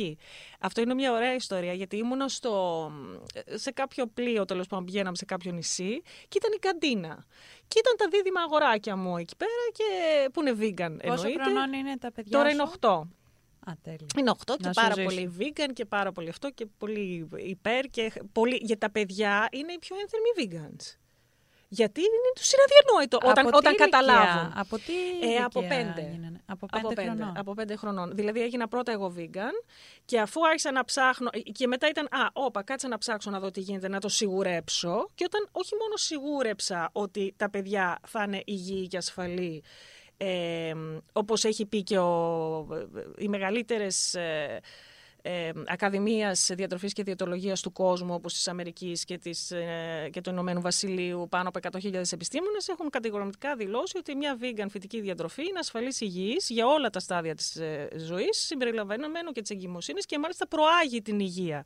[0.61, 2.91] αυτό είναι μια ωραία ιστορία γιατί ήμουν στο...
[3.55, 7.25] σε κάποιο πλοίο, τέλος πάντων πηγαίναμε σε κάποιο νησί και ήταν η καντίνα.
[7.69, 9.85] Και ήταν τα δίδυμα αγοράκια μου εκεί πέρα και
[10.33, 11.43] που είναι vegan Πόσο εννοείται.
[11.43, 13.01] χρονών είναι τα παιδιά Τώρα σου; είναι 8.
[13.67, 14.07] Α, τέλεια.
[14.19, 15.05] Είναι 8 Να και σου πάρα ζήσει.
[15.05, 18.59] πολύ vegan και πάρα πολύ αυτό και πολύ υπέρ και πολύ...
[18.63, 20.97] Για τα παιδιά είναι οι πιο ένθερμοι vegans.
[21.69, 24.53] Γιατί είναι, τους είναι αδιανόητο όταν, Από τι όταν ηλικία; καταλάβουν.
[24.57, 26.11] Από τι Ε, από ηλικία πέντε.
[26.11, 27.33] γίνανε; Από πέντε, Από πέντε, χρονών.
[27.37, 28.13] από πέντε χρονών.
[28.15, 29.65] Δηλαδή έγινα πρώτα εγώ vegan
[30.05, 33.51] και αφού άρχισα να ψάχνω και μετά ήταν α, όπα, κάτσε να ψάξω να δω
[33.51, 38.43] τι γίνεται, να το σιγουρέψω και όταν όχι μόνο σιγούρεψα ότι τα παιδιά θα είναι
[38.45, 39.63] υγιή και ασφαλή
[40.17, 40.73] ε,
[41.13, 42.67] όπως έχει πει και ο,
[43.19, 44.61] οι μεγαλύτερες ε,
[45.27, 50.31] ε, ακαδημίας διατροφής και διαιτολογίας του κόσμου όπως της Αμερικής και, της, ε, και του
[50.31, 55.59] Ηνωμένου Βασιλείου πάνω από 100.000 επιστήμονες έχουν κατηγορηματικά δηλώσει ότι μια vegan φυτική διατροφή είναι
[55.59, 60.49] ασφαλής υγιής για όλα τα στάδια της ε, ζωής συμπεριλαμβανομένου και της εγκυμοσύνης και μάλιστα
[60.49, 61.65] προάγει την υγεία.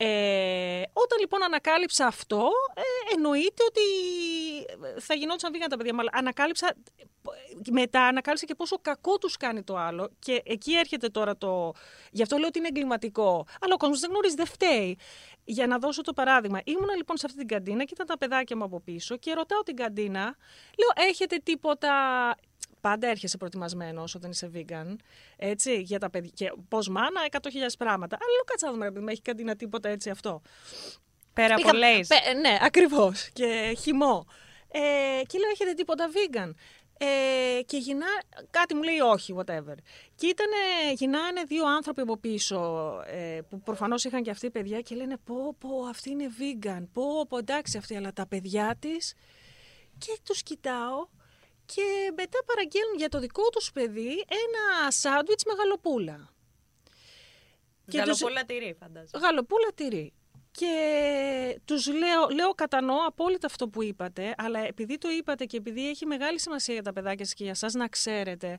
[0.00, 3.80] Ε, όταν λοιπόν ανακάλυψα αυτό, ε, εννοείται ότι
[5.00, 5.94] θα γινόντουσαν vegan τα παιδιά.
[5.98, 6.74] Αλλά ανακάλυψα,
[7.70, 10.10] μετά ανακάλυψα και πόσο κακό τους κάνει το άλλο.
[10.18, 11.72] Και εκεί έρχεται τώρα το...
[12.10, 13.46] Γι' αυτό λέω ότι είναι εγκληματικό.
[13.60, 14.98] Αλλά ο κόσμος δεν γνωρίζει, δεν φταίει.
[15.44, 16.60] Για να δώσω το παράδειγμα.
[16.64, 19.62] Ήμουνα λοιπόν σε αυτή την καντίνα και ήταν τα παιδάκια μου από πίσω και ρωτάω
[19.62, 20.22] την καντίνα,
[20.78, 21.90] λέω έχετε τίποτα
[22.80, 24.96] Πάντα έρχεσαι προετοιμασμένος όταν είσαι vegan.
[25.36, 26.30] Έτσι, για τα παιδιά.
[26.34, 28.16] Και πώς μάνα, 100.000 πράγματα.
[28.20, 30.42] Αλλά λέω κάτσα να δούμε, ρε παιδί μου, έχει καντίνα τίποτα έτσι αυτό.
[31.32, 32.08] Πέρα από Πήγα- λέεις.
[32.08, 33.28] πε- ναι, ακριβώς.
[33.32, 34.26] Και χυμό.
[34.70, 34.78] Ε,
[35.26, 36.50] και λέω, έχετε τίποτα vegan.
[37.00, 38.06] Ε, και γυρνά,
[38.50, 39.74] κάτι μου λέει όχι, whatever.
[40.14, 40.56] Και ήτανε,
[40.94, 45.54] γυρνάνε δύο άνθρωποι από πίσω, ε, που προφανώς είχαν και αυτοί παιδιά και λένε πω
[45.58, 49.14] πω αυτή είναι vegan, πω πω εντάξει αυτή, αλλά τα παιδιά της.
[49.98, 51.06] Και τους κοιτάω
[51.74, 56.28] και μετά παραγγέλνουν για το δικό τους παιδί ένα σάντουιτς με γαλοπούλα.
[57.88, 59.24] Και τους- Γαλοπούλα τυρί, φαντάζομαι.
[59.26, 60.12] γαλοπούλα τυρί.
[60.50, 65.88] Και τους λέω, λέω κατανοώ απόλυτα αυτό που είπατε, αλλά επειδή το είπατε και επειδή
[65.88, 68.58] έχει μεγάλη σημασία για τα παιδάκια σας και για σας να ξέρετε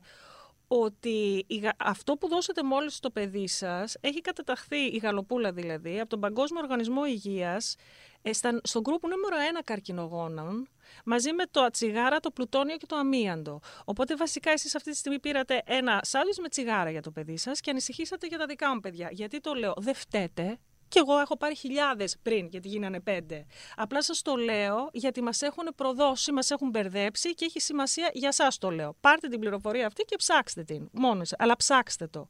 [0.72, 6.00] ότι η γα- αυτό που δώσατε μόλις στο παιδί σας έχει καταταχθεί, η γαλοπούλα δηλαδή,
[6.00, 7.76] από τον Παγκόσμιο Οργανισμό Υγείας
[8.22, 10.68] ε, στα, στον γκρουπ νούμερο 1 καρκινογόνων,
[11.04, 13.60] μαζί με το ατσιγάρα, το πλουτόνιο και το αμίαντο.
[13.84, 17.60] Οπότε βασικά εσείς αυτή τη στιγμή πήρατε ένα σάντουιτς με τσιγάρα για το παιδί σας
[17.60, 19.08] και ανησυχήσατε για τα δικά μου παιδιά.
[19.12, 20.58] Γιατί το λέω, δεν φταίτε.
[20.90, 23.46] Και εγώ έχω πάρει χιλιάδες πριν, γιατί γίνανε πέντε.
[23.76, 28.28] Απλά σας το λέω γιατί μας έχουν προδώσει, μας έχουν μπερδέψει και έχει σημασία για
[28.28, 28.96] εσά το λέω.
[29.00, 30.88] Πάρτε την πληροφορία αυτή και ψάξτε την.
[30.92, 32.28] Μόνο σας, αλλά ψάξτε το.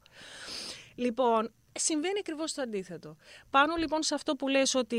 [0.95, 3.17] Λοιπόν, συμβαίνει ακριβώς το αντίθετο.
[3.51, 4.97] Πάνω λοιπόν σε αυτό που λες ότι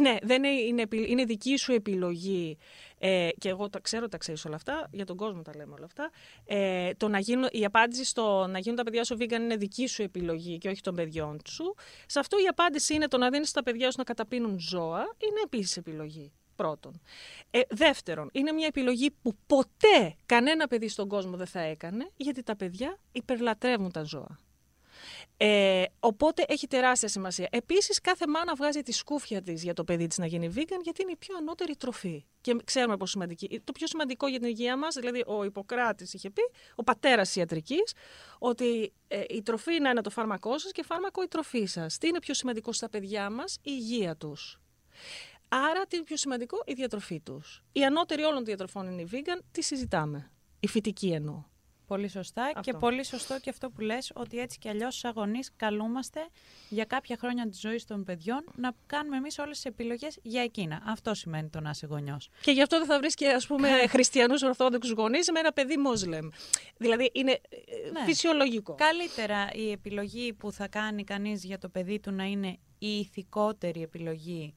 [0.00, 2.58] ναι, δεν είναι, είναι, επι- είναι δική σου επιλογή
[3.06, 5.84] ε, και εγώ τα ξέρω, τα ξέρεις όλα αυτά, για τον κόσμο τα λέμε όλα
[5.84, 6.10] αυτά,
[6.44, 9.86] ε, το να γίνουν, η απάντηση στο να γίνουν τα παιδιά σου vegan είναι δική
[9.86, 11.74] σου επιλογή και όχι των παιδιών σου.
[12.06, 15.40] Σε αυτό η απάντηση είναι το να δίνεις στα παιδιά σου να καταπίνουν ζώα, είναι
[15.44, 16.32] επίσης επιλογή.
[16.56, 17.00] Πρώτον.
[17.50, 22.42] Ε, δεύτερον, είναι μια επιλογή που ποτέ κανένα παιδί στον κόσμο δεν θα έκανε, γιατί
[22.42, 24.38] τα παιδιά υπερλατρεύουν τα ζώα.
[25.36, 27.48] Ε, οπότε έχει τεράστια σημασία.
[27.50, 31.02] Επίσης, κάθε μάνα βγάζει τη σκούφια της για το παιδί της να γίνει vegan, γιατί
[31.02, 32.24] είναι η πιο ανώτερη τροφή.
[32.40, 33.60] Και ξέρουμε πόσο σημαντική.
[33.64, 36.42] Το πιο σημαντικό για την υγεία μας, δηλαδή ο Ιπποκράτης είχε πει,
[36.74, 37.92] ο πατέρας ιατρικής,
[38.38, 41.98] ότι ε, η τροφή να είναι το φάρμακό σας και φάρμακο η τροφή σας.
[41.98, 44.58] Τι είναι πιο σημαντικό στα παιδιά μας, η υγεία τους.
[45.48, 47.62] Άρα, τι είναι πιο σημαντικό, η διατροφή τους.
[47.72, 50.30] Η ανώτερη όλων των διατροφών είναι η vegan, τι συζητάμε.
[50.60, 51.44] Η φυτική εννοώ.
[51.86, 52.76] Πολύ σωστά και Αυτό.
[52.78, 56.20] πολύ σωστό και αυτό που λες ότι έτσι κι αλλιώς ως αγωνείς καλούμαστε
[56.68, 60.82] για κάποια χρόνια της ζωής των παιδιών να κάνουμε εμείς όλες τις επιλογές για εκείνα.
[60.86, 62.28] Αυτό σημαίνει το να είσαι γονιός.
[62.40, 65.76] Και γι' αυτό δεν θα βρεις και ας πούμε χριστιανούς ορθόδοξους γονείς με ένα παιδί
[65.76, 66.28] Μόσλεμ.
[66.76, 68.04] Δηλαδή είναι ε, Ναι.
[68.04, 68.74] φυσιολογικό.
[68.74, 73.82] Καλύτερα η επιλογή που θα κάνει κανείς για το παιδί του να είναι η ηθικότερη
[73.82, 74.54] επιλογή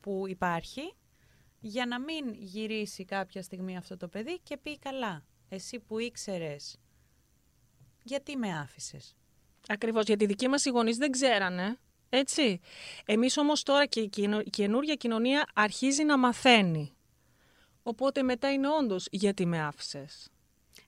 [0.00, 0.94] που υπάρχει
[1.60, 6.76] για να μην γυρίσει κάποια στιγμή αυτό το παιδί και πει καλά, εσύ που ήξερες
[8.02, 9.16] γιατί με άφησες;
[9.68, 11.78] Ακριβώς, γιατί οι δικοί μας οι γονείς δεν ξέρανε.
[12.08, 12.60] Έτσι.
[13.04, 16.92] Εμείς όμως τώρα και η κοινο- η καινούργια κοινωνία αρχίζει να μαθαίνει.
[17.82, 20.28] Οπότε μετά είναι όντως γιατί με άφησες;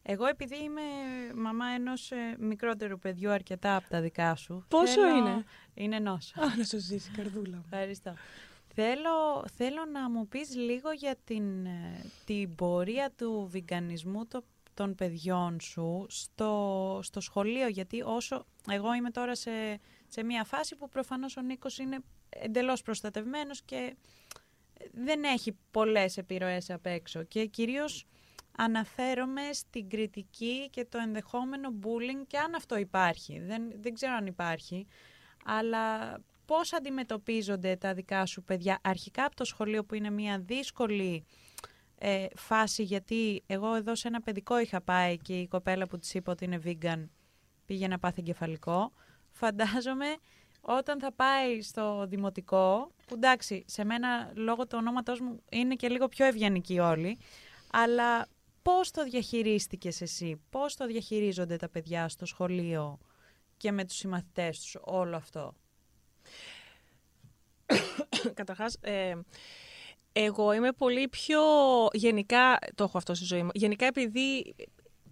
[0.02, 0.82] Εγώ επειδή είμαι
[1.34, 4.64] μαμά ενός ε, μικρότερου παιδιού αρκετά από τα δικά σου.
[4.68, 6.40] Πόσο είναι; Είναι νόσο.
[6.40, 7.64] Α, να σου ζήσει καρδούλα μου.
[7.72, 8.14] Ευχαριστώ.
[8.74, 14.44] Θέλω, θέλω να μου πεις λίγο για την, ε, την πορεία του βιγκανισμού το-
[14.76, 19.50] των παιδιών σου στο, στο σχολείο, γιατί όσο εγώ είμαι τώρα σε,
[20.08, 23.96] σε μια φάση που προφανώς ο Νίκος είναι εντελώς προστατευμένος και
[24.92, 28.06] δεν έχει πολλές επιρροές απ' έξω και κυρίως
[28.56, 33.40] αναφέρομαι στην κριτική και το ενδεχόμενο bullying και αν αυτό υπάρχει.
[33.40, 34.86] Δεν, δεν ξέρω αν υπάρχει,
[35.44, 41.24] αλλά πώς αντιμετωπίζονται τα δικά σου παιδιά αρχικά από το σχολείο που είναι μια δύσκολη
[41.98, 46.14] ε, φάση γιατί εγώ εδώ σε ένα παιδικό είχα πάει και η κοπέλα που της
[46.14, 47.08] είπα ότι είναι vegan
[47.66, 48.92] πήγε να πάθει εγκεφαλικό.
[49.30, 50.06] Φαντάζομαι
[50.60, 55.88] όταν θα πάει στο δημοτικό, που εντάξει, σε μένα λόγω του ονόματός μου είναι και
[55.88, 57.18] λίγο πιο ευγενικοί όλοι,
[57.72, 58.26] αλλά
[58.62, 62.98] πώς το διαχειρίστηκες εσύ, πώς το διαχειρίζονται τα παιδιά στο σχολείο
[63.56, 65.54] και με τους συμμαθητές τους όλο αυτό;
[68.34, 69.14] Καταρχάς, ε,
[70.18, 71.40] εγώ είμαι πολύ πιο
[71.92, 74.54] γενικά, το έχω αυτό στη ζωή μου, γενικά επειδή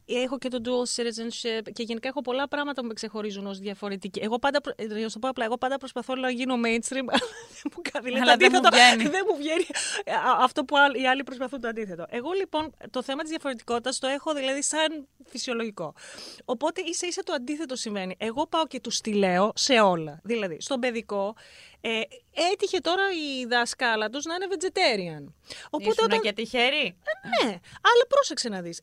[0.06, 4.20] έχω και το dual citizenship και γενικά έχω πολλά πράγματα που με ξεχωρίζουν ως διαφορετική.
[4.22, 4.60] Εγώ πάντα,
[4.96, 7.04] για το πω απλά, εγώ πάντα προσπαθώ να γίνω mainstream,
[8.22, 9.08] αλλά δεν μου βγαίνει.
[9.08, 9.66] δεν μου βγαίνει
[10.38, 12.06] αυτό που οι άλλοι προσπαθούν το αντίθετο.
[12.08, 15.94] Εγώ λοιπόν το θέμα της διαφορετικότητας το έχω δηλαδή σαν φυσιολογικό.
[16.44, 18.14] Οπότε ίσα ίσα το αντίθετο σημαίνει.
[18.18, 20.20] Εγώ πάω και τους τη λέω σε όλα.
[20.22, 21.34] Δηλαδή, στον παιδικό,
[21.86, 22.00] ε,
[22.52, 25.32] έτυχε τώρα η δασκάλα τους να είναι vegetarian.
[25.70, 26.20] Οπότε όταν...
[26.20, 26.86] και τυχερή.
[26.86, 28.80] Ε, ναι, αλλά πρόσεξε να δεις.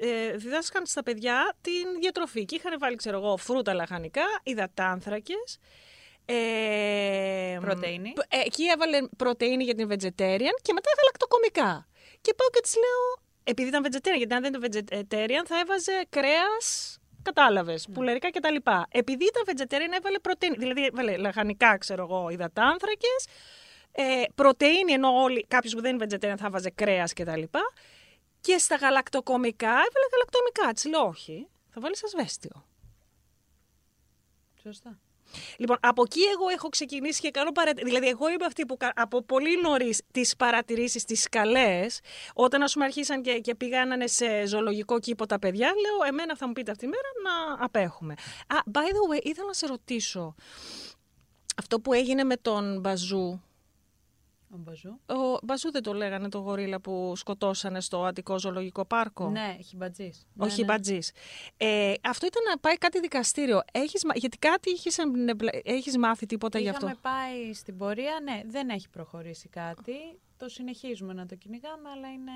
[0.00, 5.58] Ε, διδάσκαν στα παιδιά την διατροφή και είχαν βάλει, ξέρω εγώ, φρούτα λαχανικά, υδατάνθρακες,
[6.24, 8.12] ε, πρωτεΐνη.
[8.28, 11.88] Εκεί έβαλε πρωτεΐνη για την vegetarian και μετά γαλακτοκομικά.
[12.20, 16.06] Και πάω και της λέω, επειδή ήταν vegetarian, γιατί αν δεν ήταν vegetarian θα έβαζε
[16.08, 17.86] κρέας Κατάλαβες.
[17.88, 17.92] Mm.
[17.92, 18.56] Πουλερικά κτλ.
[18.88, 20.56] Επειδή ήταν vegetarian, έβαλε πρωτεΐνη.
[20.58, 23.26] Δηλαδή, έβαλε λαχανικά, ξέρω εγώ, υδατάνθρακες.
[23.92, 27.42] Ε, πρωτεΐνη, ενώ όλοι, κάποιος που δεν είναι vegetarian θα βάζε κρέας κτλ.
[28.40, 30.72] Και στα γαλακτοκομικά έβαλε γαλακτοκομικά.
[30.72, 31.48] Τι λέω, όχι.
[31.68, 32.64] Θα βάλεις ασβέστιο.
[34.62, 34.98] Σωστά.
[35.56, 37.86] Λοιπόν, από εκεί εγώ έχω ξεκινήσει και κάνω παρατηρήσει.
[37.86, 41.86] Δηλαδή, εγώ είμαι αυτή που από πολύ νωρίς τις παρατηρήσεις, τις καλέ,
[42.34, 46.46] όταν ας πούμε αρχίσαν και, και πήγανε σε ζωολογικό κήπο τα παιδιά, λέω, Εμένα θα
[46.46, 48.12] μου πείτε αυτή τη μέρα να απέχουμε.
[48.46, 50.34] Α, by the way, ήθελα να σε ρωτήσω.
[51.56, 53.49] Αυτό που έγινε με τον Μπαζού, ο
[54.56, 55.00] Μπαζού.
[55.06, 60.26] Ο Μπαζού δεν το λέγανε το γορίλα που σκοτώσανε στο Αττικό Ζωολογικό Πάρκο; Ναι, χιμπατζής.
[60.36, 60.98] Όχι ναι, ναι.
[61.56, 63.60] Ε, αυτό ήταν να πάει κάτι δικαστήριο.
[63.72, 64.98] Έχεις, γιατί κάτι έχεις,
[65.62, 69.92] έχεις μάθει τίποτα Είχαμε γι' αυτό; Είχαμε πάει στην πορεία, ναι, δεν έχει προχωρήσει κάτι.
[70.36, 72.32] Το συνεχίζουμε να το κυνηγάμε, αλλά είναι,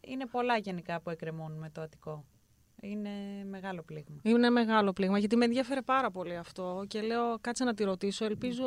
[0.00, 2.24] είναι πολλά γενικά που εκκρεμούν με το Αττικό.
[2.84, 4.20] Είναι μεγάλο πλήγμα.
[4.22, 8.24] Είναι μεγάλο πλήγμα, γιατί με ενδιαφέρει πάρα πολύ αυτό και λέω κάτσε να τη ρωτήσω.
[8.24, 8.64] Ελπίζω.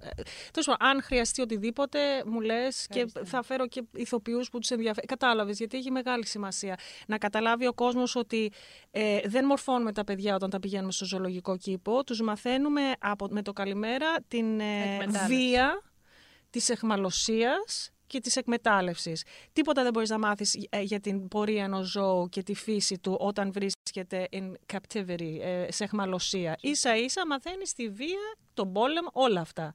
[0.00, 5.06] Ε, τόσο, αν χρειαστεί οτιδήποτε, μου λες και θα φέρω και ηθοποιούς που τους ενδιαφέρει.
[5.06, 8.52] Κατάλαβες, γιατί έχει μεγάλη σημασία να καταλάβει ο κόσμος ότι
[8.90, 12.04] ε, δεν μορφώνουμε τα παιδιά όταν τα πηγαίνουμε στο ζωολογικό κήπο.
[12.04, 15.82] Τους μαθαίνουμε από, με το καλημέρα την ε, βία
[16.50, 19.24] της εχμαλωσίας και της εκμετάλλευσης.
[19.52, 23.16] Τίποτα δεν μπορείς να μάθεις ε, για την πορεία ενός ζώου και τη φύση του
[23.20, 26.56] όταν βρίσκεται in captivity, ε, σε εχμαλωσία.
[26.60, 29.72] Ίσα ίσα μαθαίνεις τη βία, τον πόλεμο, όλα αυτά.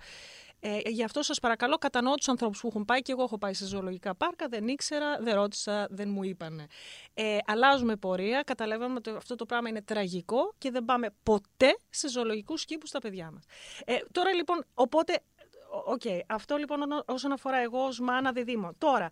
[0.59, 3.53] Ε, γι' αυτό σας παρακαλώ κατανοώ τους ανθρώπους που έχουν πάει και εγώ έχω πάει
[3.53, 6.65] σε ζωολογικά πάρκα, δεν ήξερα, δεν ρώτησα, δεν μου είπανε.
[7.13, 12.09] Ε, αλλάζουμε πορεία, καταλαβαίνουμε ότι αυτό το πράγμα είναι τραγικό και δεν πάμε ποτέ σε
[12.09, 13.43] ζωολογικούς κήπους στα παιδιά μας.
[13.85, 15.21] Ε, τώρα λοιπόν, οπότε
[15.85, 16.19] Οκ, okay.
[16.27, 18.75] αυτό λοιπόν όσον αφορά εγώ ως μάνα διδύμων.
[18.77, 19.09] Τώρα,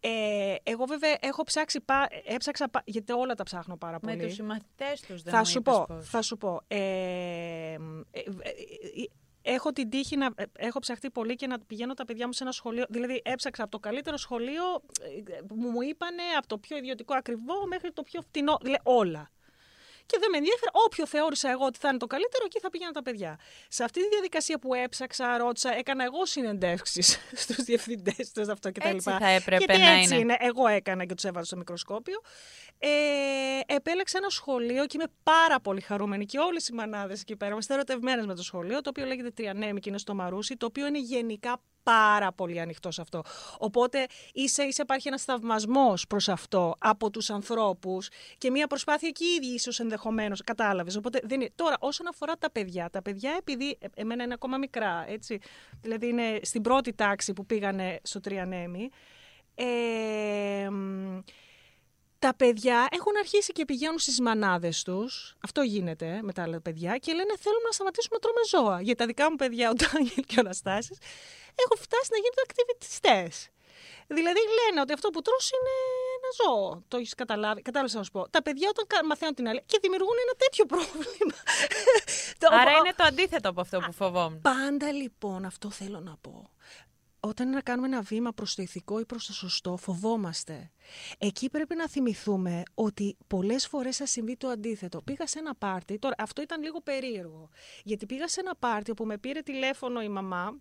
[0.00, 4.16] ε, εγώ βέβαια έχω ψάξει, πά, έψαξα, γιατί όλα τα ψάχνω πάρα πολύ.
[4.16, 7.76] Με τους συμμαθητές τους δεν θα μου σου πω, Θα σου πω, ε, ε,
[8.10, 8.20] ε,
[9.42, 12.52] έχω την τύχη να έχω ψαχτεί πολύ και να πηγαίνω τα παιδιά μου σε ένα
[12.52, 12.84] σχολείο.
[12.88, 14.64] Δηλαδή, έψαξα από το καλύτερο σχολείο,
[15.48, 18.58] μου, μου είπανε από το πιο ιδιωτικό ακριβό μέχρι το πιο φτηνό.
[18.60, 19.30] Δηλαδή, όλα
[20.12, 20.70] και δεν με ενδιαφέρει.
[20.86, 23.38] Όποιο θεώρησα εγώ ότι θα είναι το καλύτερο, εκεί θα πήγαιναν τα παιδιά.
[23.68, 28.88] Σε αυτή τη διαδικασία που έψαξα, ρώτησα, έκανα εγώ συνεντεύξεις στους διευθυντές τους αυτό κτλ.
[28.88, 30.36] Έτσι θα έπρεπε Γιατί να έτσι είναι.
[30.38, 32.20] Εγώ έκανα και τους έβαζα στο μικροσκόπιο.
[32.78, 37.52] Ε, επέλεξα ένα σχολείο και είμαι πάρα πολύ χαρούμενη και όλες οι μανάδες εκεί πέρα
[37.52, 40.86] είμαστε ερωτευμένες με το σχολείο, το οποίο λέγεται Τριανέμι και είναι στο Μαρούσι, το οποίο
[40.86, 43.22] είναι γενικά πάρα πολύ ανοιχτό σε αυτό.
[43.58, 49.24] Οπότε ίσα ίσα υπάρχει ένας θαυμασμός προς αυτό από τους ανθρώπους και μια προσπάθεια και
[49.24, 50.42] οι ίδιοι ίσως ενδεχομένως.
[50.44, 50.96] Κατάλαβες.
[50.96, 51.50] Οπότε δεν είναι.
[51.54, 55.38] Τώρα, όσον αφορά τα παιδιά, τα παιδιά επειδή ε, εμένα είναι ακόμα μικρά, έτσι.
[55.80, 58.88] Δηλαδή είναι στην πρώτη τάξη που πήγανε στο Τριανέμι.
[59.54, 60.68] Ε,
[62.24, 65.34] τα παιδιά έχουν αρχίσει και πηγαίνουν στις μανάδες τους.
[65.46, 68.80] Αυτό γίνεται με τα άλλα παιδιά και λένε θέλουμε να σταματήσουμε να τρώμε ζώα.
[68.80, 70.98] Για τα δικά μου παιδιά, ο Ντάνιελ και ο Αναστάσης,
[71.62, 73.22] έχουν φτάσει να γίνουν ακτιβιστέ.
[74.06, 75.74] Δηλαδή λένε ότι αυτό που τρως είναι
[76.16, 76.82] ένα ζώο.
[76.88, 77.62] Το έχεις καταλάβει.
[77.62, 78.28] Κατάλαβες να σου πω.
[78.28, 81.38] Τα παιδιά όταν μαθαίνουν την άλλη και δημιουργούν ένα τέτοιο πρόβλημα.
[82.60, 84.40] Άρα είναι το αντίθετο από αυτό που φοβόμουν.
[84.40, 86.50] Πάντα λοιπόν αυτό θέλω να πω.
[87.24, 90.70] Όταν είναι να κάνουμε ένα βήμα προς το ηθικό ή προς το σωστό, φοβόμαστε.
[91.18, 95.02] Εκεί πρέπει να θυμηθούμε ότι πολλές φορές θα συμβεί το αντίθετο.
[95.02, 97.48] Πήγα σε ένα πάρτι, τώρα αυτό ήταν λίγο περίεργο,
[97.84, 100.60] γιατί πήγα σε ένα πάρτι όπου με πήρε τηλέφωνο η μαμά,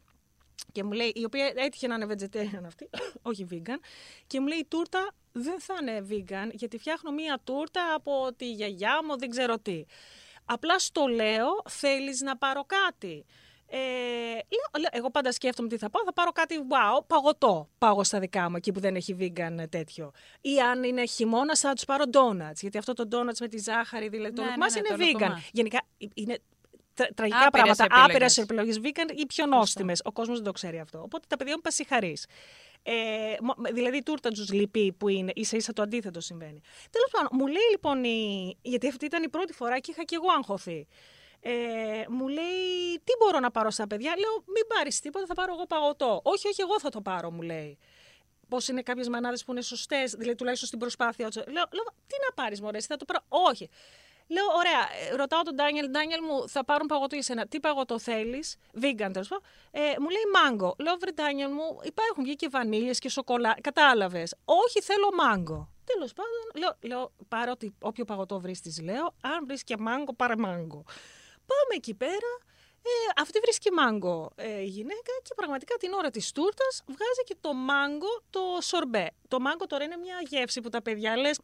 [0.71, 2.89] και μου λέει, η οποία έτυχε να είναι vegetarian αυτή,
[3.29, 3.79] όχι vegan,
[4.27, 8.51] και μου λέει η τούρτα δεν θα είναι vegan, γιατί φτιάχνω μία τούρτα από τη
[8.51, 9.85] γιαγιά μου, δεν ξέρω τι.
[10.45, 13.25] Απλά στο λέω, θέλεις να πάρω κάτι.
[13.73, 17.69] Ε, λέω, εγώ πάντα σκέφτομαι τι θα πάω, θα πάρω κάτι wow, παγωτό.
[17.77, 20.11] Πάω στα δικά μου, εκεί που δεν έχει vegan τέτοιο.
[20.41, 22.59] Ή αν είναι χειμώνα, θα τους πάρω donuts.
[22.61, 25.31] Γιατί αυτό το donuts με τη ζάχαρη, δηλαδή το ναι, ναι, ναι, είναι vegan.
[25.51, 25.81] Γενικά
[26.13, 26.39] είναι
[27.15, 30.01] τραγικά άπειρες πράγματα, άπειρες επιλογές vegan ή πιο νόστιμες.
[30.03, 31.01] Ο κόσμος δεν το ξέρει αυτό.
[31.01, 32.17] Οπότε τα παιδιά μου πασιχαρεί.
[32.83, 32.93] Ε,
[33.73, 36.61] δηλαδή η τούρτα τους λυπεί που είναι, ίσα ίσα το αντίθετο συμβαίνει.
[36.89, 38.57] Τέλος πάντων, μου λέει λοιπόν, η...
[38.61, 40.87] γιατί αυτή ήταν η πρώτη φορά και είχα και εγώ αγχωθεί.
[41.43, 41.51] Ε,
[42.09, 45.65] μου λέει, τι μπορώ να πάρω στα παιδιά; Λέω, μην πάρεις τίποτα, θα πάρω εγώ
[45.65, 46.21] παγωτό.
[46.23, 47.77] Όχι, όχι, εγώ θα το πάρω, μου λέει.
[48.47, 51.29] Πώς είναι κάποιες μανάδες που είναι σωστές, δηλαδή τουλάχιστον στην προσπάθεια.
[51.35, 53.19] Λέω, λέω τι να πάρεις, Μωρέ, θα το πάρω.
[53.29, 53.69] Όχι.
[54.27, 57.47] Λέω, ωραία, ε, ρωτάω τον Ντάνιελ, Ντάνιελ μου, θα πάρουν παγωτό για σένα.
[57.47, 59.31] Τι παγωτό θέλεις, vegan τέλος
[59.71, 60.75] ε, Μου λέει μάγκο.
[60.79, 63.55] Λέω, βρε Ντάνιελ μου, υπάρχουν και βανίλια και σοκολάτα.
[63.61, 64.35] Κατάλαβες.
[64.45, 65.69] Όχι, θέλω μάγκο.
[65.83, 69.13] Τέλος πάντων, λέω, λέω πάρε ό,τι όποιο παγωτό βρεις, τη λέω.
[69.21, 70.83] Αν βρεις και μάγκο, πάρε μάγκο.
[71.51, 72.31] Πάμε εκεί πέρα.
[72.83, 77.35] Ε, αυτή βρίσκει μάγκο ε, η γυναίκα και πραγματικά την ώρα της τούρτας βγάζει και
[77.41, 79.11] το μάγκο το σορμπέ.
[79.27, 81.39] Το μάγκο τώρα είναι μια γεύση που τα παιδιά λες,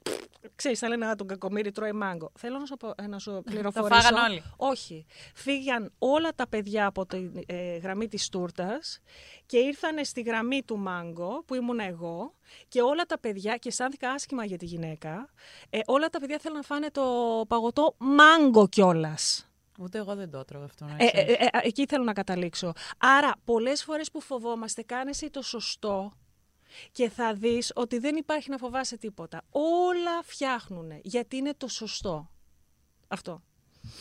[0.56, 2.32] ξέρεις, θα λένε να τον κακομύρι τρώει μάγκο.
[2.40, 4.02] Θέλω να σου, ε, να σου πληροφορήσω.
[4.02, 4.44] το φάγαν όλοι.
[4.58, 5.06] Όχι.
[5.36, 9.00] Φύγαν όλα τα παιδιά από τη ε, γραμμή της τούρτας
[9.46, 12.34] και ήρθαν στη γραμμή του μάγκο που ήμουν εγώ
[12.68, 15.30] και όλα τα παιδιά, και αισθάνθηκα άσχημα για τη γυναίκα,
[15.70, 17.04] ε, όλα τα παιδιά θέλουν να φάνε το
[17.48, 19.47] παγωτό μάγκο κιόλας.
[19.80, 20.86] Ούτε εγώ δεν το έτρωγα αυτό.
[20.98, 22.74] Ε, ε, ε, ε, εκεί θέλω να καταλήξω.
[22.98, 26.14] Άρα, πολλές φορές που φοβόμαστε, κάνε εσύ το σωστό
[26.92, 29.42] και θα δεις ότι δεν υπάρχει να φοβάσαι τίποτα.
[29.50, 32.32] Όλα φτιάχνουν γιατί είναι το σωστό.
[33.08, 33.42] Αυτό.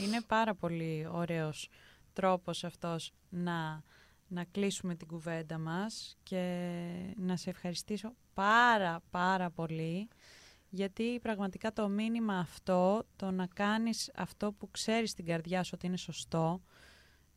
[0.00, 1.68] Είναι πάρα πολύ ωραίος
[2.12, 3.82] τρόπος αυτός να,
[4.26, 6.70] να κλείσουμε την κουβέντα μας και
[7.16, 10.08] να σε ευχαριστήσω πάρα πάρα πολύ
[10.76, 15.86] γιατί πραγματικά το μήνυμα αυτό, το να κάνεις αυτό που ξέρεις στην καρδιά σου ότι
[15.86, 16.62] είναι σωστό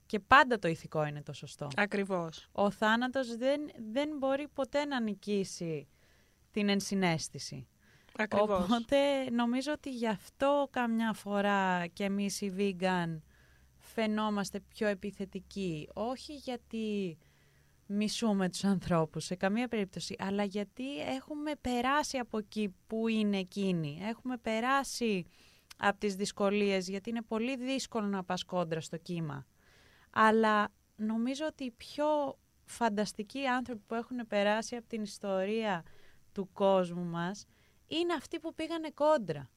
[0.05, 1.67] και πάντα το ηθικό είναι το σωστό.
[1.75, 2.47] Ακριβώς.
[2.51, 5.87] Ο θάνατος δεν, δεν μπορεί ποτέ να νικήσει
[6.51, 7.67] την ενσυναίσθηση.
[8.17, 8.63] Ακριβώς.
[8.63, 13.21] Οπότε νομίζω ότι γι' αυτό καμιά φορά και εμείς οι vegan
[13.77, 15.89] φαινόμαστε πιο επιθετικοί.
[15.93, 17.17] Όχι γιατί
[17.91, 23.99] μισούμε τους ανθρώπους σε καμία περίπτωση, αλλά γιατί έχουμε περάσει από εκεί που είναι εκείνοι.
[24.01, 25.25] Έχουμε περάσει
[25.77, 29.45] από τις δυσκολίες, γιατί είναι πολύ δύσκολο να πας κόντρα στο κύμα.
[30.11, 35.83] Αλλά νομίζω ότι οι πιο φανταστικοί άνθρωποι που έχουν περάσει από την ιστορία
[36.31, 37.45] του κόσμου μας
[37.87, 39.49] είναι αυτοί που πήγανε κόντρα.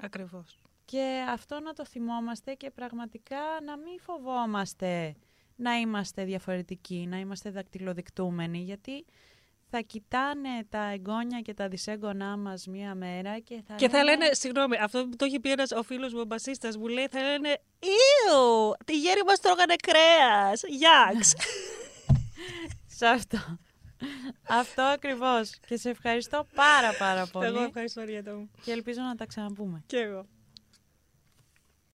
[0.00, 0.62] Ακριβώς.
[0.84, 5.14] Και αυτό να το θυμόμαστε και πραγματικά να μην φοβόμαστε
[5.56, 9.04] να είμαστε διαφορετικοί, να είμαστε δακτυλοδεικτούμενοι, γιατί
[9.74, 14.28] θα κοιτάνε τα εγγόνια και τα δυσέγγονά μας μία μέρα και θα Και θα λένε,
[14.32, 17.20] συγγνώμη, αυτό που το έχει πει ένας ο φίλος μου, ο μπασίστας, μου λέει, θα
[17.20, 21.34] λένε «Ιου, τη γέρη μας τρώγανε κρέας, γιάξ».
[22.98, 23.38] Σε αυτό.
[24.48, 25.58] Αυτό ακριβώς.
[25.66, 27.46] Και σε ευχαριστώ πάρα πάρα πολύ.
[27.46, 28.50] Εγώ ευχαριστώ, Ριέτα μου.
[28.64, 29.82] Και ελπίζω να τα ξαναπούμε.
[29.86, 30.26] Και εγώ.